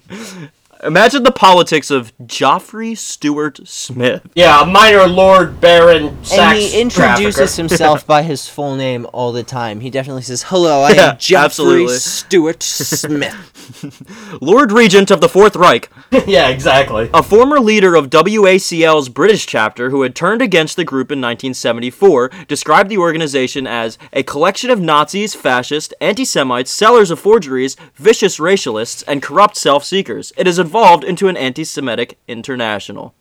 [0.82, 4.22] Imagine the politics of Geoffrey Stewart Smith.
[4.34, 7.56] Yeah, minor lord baron And he introduces trafficker.
[7.62, 9.80] himself by his full name all the time.
[9.80, 11.96] He definitely says, "Hello, I Yeah, am Geoffrey absolutely.
[11.98, 13.34] Stewart Smith."
[14.40, 15.90] Lord Regent of the Fourth Reich.
[16.26, 17.10] yeah, exactly.
[17.12, 22.30] A former leader of WACL's British chapter who had turned against the group in 1974
[22.48, 28.38] described the organization as a collection of Nazis, fascists, anti Semites, sellers of forgeries, vicious
[28.38, 30.32] racialists, and corrupt self seekers.
[30.36, 33.14] It has evolved into an anti Semitic international.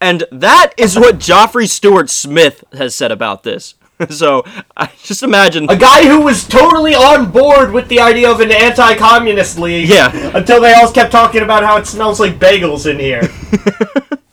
[0.00, 3.74] And that is what Geoffrey Stewart Smith has said about this.
[4.10, 4.44] so
[4.76, 5.68] I just imagine.
[5.68, 9.88] A guy who was totally on board with the idea of an anti-communist league.
[9.88, 10.10] Yeah.
[10.34, 13.22] Until they all kept talking about how it smells like bagels in here.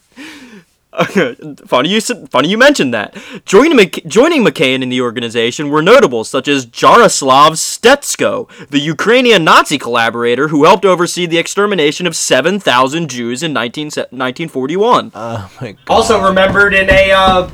[1.66, 3.16] funny you said, funny you mentioned that.
[3.46, 9.44] Joining Mc, joining McCain in the organization were notables such as Jaroslav Stetsko, the Ukrainian
[9.44, 15.12] Nazi collaborator who helped oversee the extermination of 7,000 Jews in 19, 1941.
[15.14, 15.80] Oh my god.
[15.88, 17.50] also remembered in a uh,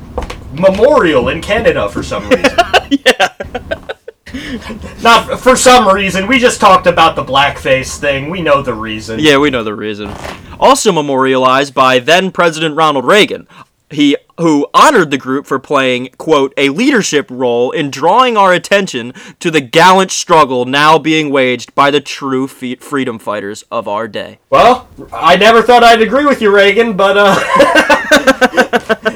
[0.52, 2.58] memorial in Canada for some reason.
[2.90, 3.88] yeah.
[5.02, 6.26] Not for some reason.
[6.26, 8.30] We just talked about the blackface thing.
[8.30, 9.20] We know the reason.
[9.20, 10.12] Yeah, we know the reason.
[10.58, 13.46] Also memorialized by then President Ronald Reagan.
[13.90, 19.12] He who honored the group for playing, quote, a leadership role in drawing our attention
[19.38, 24.08] to the gallant struggle now being waged by the true fe- freedom fighters of our
[24.08, 24.38] day.
[24.50, 27.38] Well, I never thought I'd agree with you, Reagan, but uh,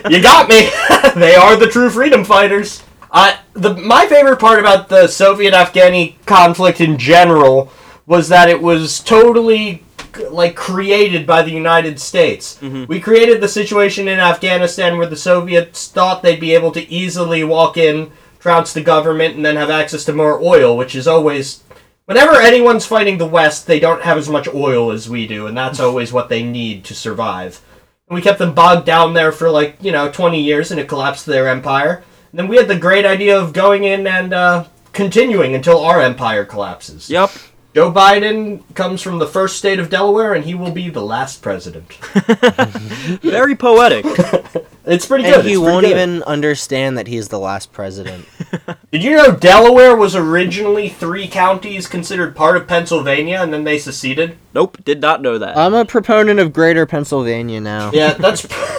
[0.09, 0.71] you got me.
[1.21, 2.85] they are the true freedom fighters.
[3.11, 7.73] Uh, the my favorite part about the Soviet-Afghani conflict in general
[8.07, 9.83] was that it was totally
[10.31, 12.59] like created by the United States.
[12.87, 17.45] We created the situation in Afghanistan where the Soviets thought they'd be able to easily
[17.45, 21.63] walk in, trounce the government, and then have access to more oil, which is always
[22.09, 25.55] Whenever anyone's fighting the West, they don't have as much oil as we do, and
[25.55, 27.61] that's always what they need to survive.
[28.09, 30.89] And we kept them bogged down there for like, you know, 20 years, and it
[30.89, 32.03] collapsed their empire.
[32.31, 36.01] And then we had the great idea of going in and uh, continuing until our
[36.01, 37.09] empire collapses.
[37.09, 37.31] Yep.
[37.75, 41.43] Joe Biden comes from the first state of Delaware, and he will be the last
[41.43, 41.93] president.
[43.23, 44.05] Very poetic.
[44.89, 45.45] It's pretty And good.
[45.45, 45.91] he pretty won't good.
[45.93, 48.25] even understand that he's the last president.
[48.91, 53.79] Did you know Delaware was originally three counties considered part of Pennsylvania, and then they
[53.79, 54.37] seceded?
[54.55, 55.57] nope, did not know that.
[55.57, 57.93] I'm a proponent of Greater Pennsylvania now.
[57.93, 58.43] Yeah, that's.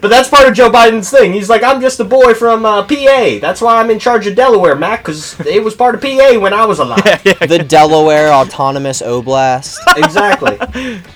[0.00, 1.32] but that's part of Joe Biden's thing.
[1.32, 3.38] He's like, I'm just a boy from uh, PA.
[3.40, 6.52] That's why I'm in charge of Delaware, Mac, because it was part of PA when
[6.52, 7.22] I was alive.
[7.46, 9.78] The Delaware Autonomous Oblast.
[9.96, 10.58] exactly.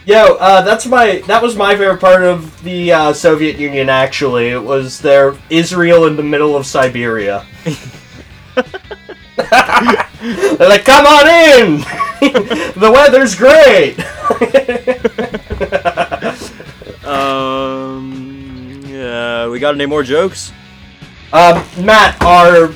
[0.06, 1.22] Yo, uh, that's my.
[1.26, 3.88] That was my favorite part of the uh, Soviet Union.
[4.20, 7.46] Actually, it was their Israel in the middle of Siberia.
[8.54, 8.64] They're
[10.68, 11.80] like, come on in.
[12.78, 13.98] the weather's great.
[17.02, 20.52] Um, yeah, we got any more jokes?
[21.32, 22.74] Um, Matt, our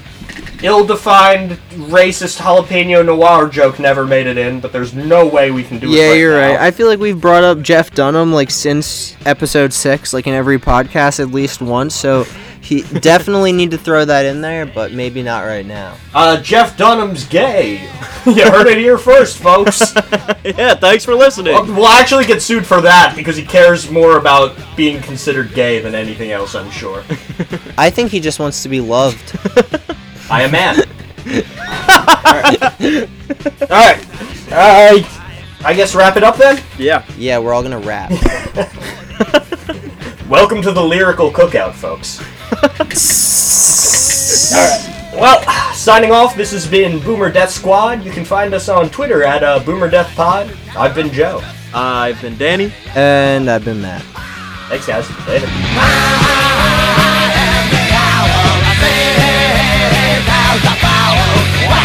[0.65, 1.53] ill-defined
[1.91, 5.91] racist jalapeno noir joke never made it in, but there's no way we can do
[5.93, 5.97] it.
[5.97, 6.49] Yeah, right you're now.
[6.49, 6.61] right.
[6.61, 10.59] I feel like we've brought up Jeff Dunham like since episode six, like in every
[10.59, 11.95] podcast at least once.
[11.95, 12.25] So
[12.63, 15.97] he definitely need to throw that in there, but maybe not right now.
[16.15, 17.83] Uh, Jeff Dunham's gay.
[18.25, 19.95] you heard it here first, folks.
[20.45, 21.53] yeah, thanks for listening.
[21.53, 25.81] Well, we'll actually get sued for that because he cares more about being considered gay
[25.81, 26.55] than anything else.
[26.55, 27.01] I'm sure.
[27.77, 29.39] I think he just wants to be loved.
[30.31, 30.77] I am man.
[33.61, 33.99] All right.
[34.53, 35.07] All right.
[35.65, 36.63] I guess wrap it up then.
[36.79, 37.05] Yeah.
[37.17, 38.11] Yeah, we're all gonna rap.
[40.29, 42.21] Welcome to the lyrical cookout, folks.
[44.55, 44.91] Alright.
[45.15, 48.05] Well, signing off, this has been Boomer Death Squad.
[48.05, 50.55] You can find us on Twitter at uh, Boomer Death Pod.
[50.77, 51.41] I've been Joe.
[51.73, 52.73] I've been Danny.
[52.95, 54.03] and I've been Matt.
[54.69, 55.09] Thanks, guys.
[55.27, 55.47] Later.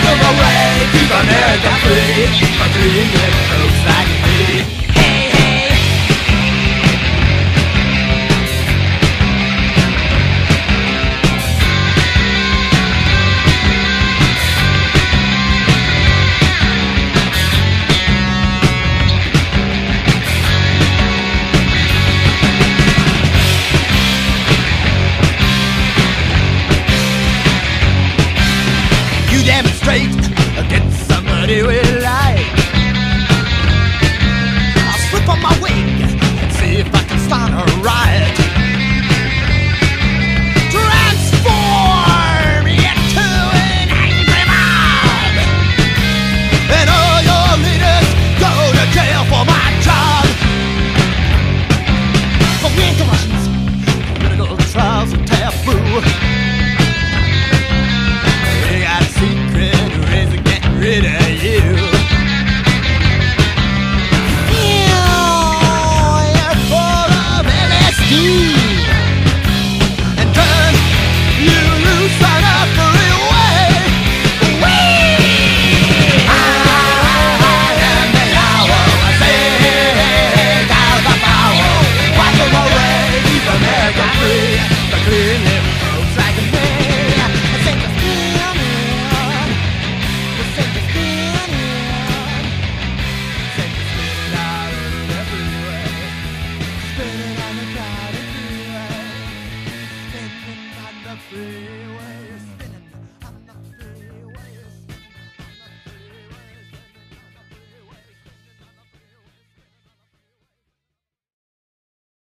[0.01, 0.29] You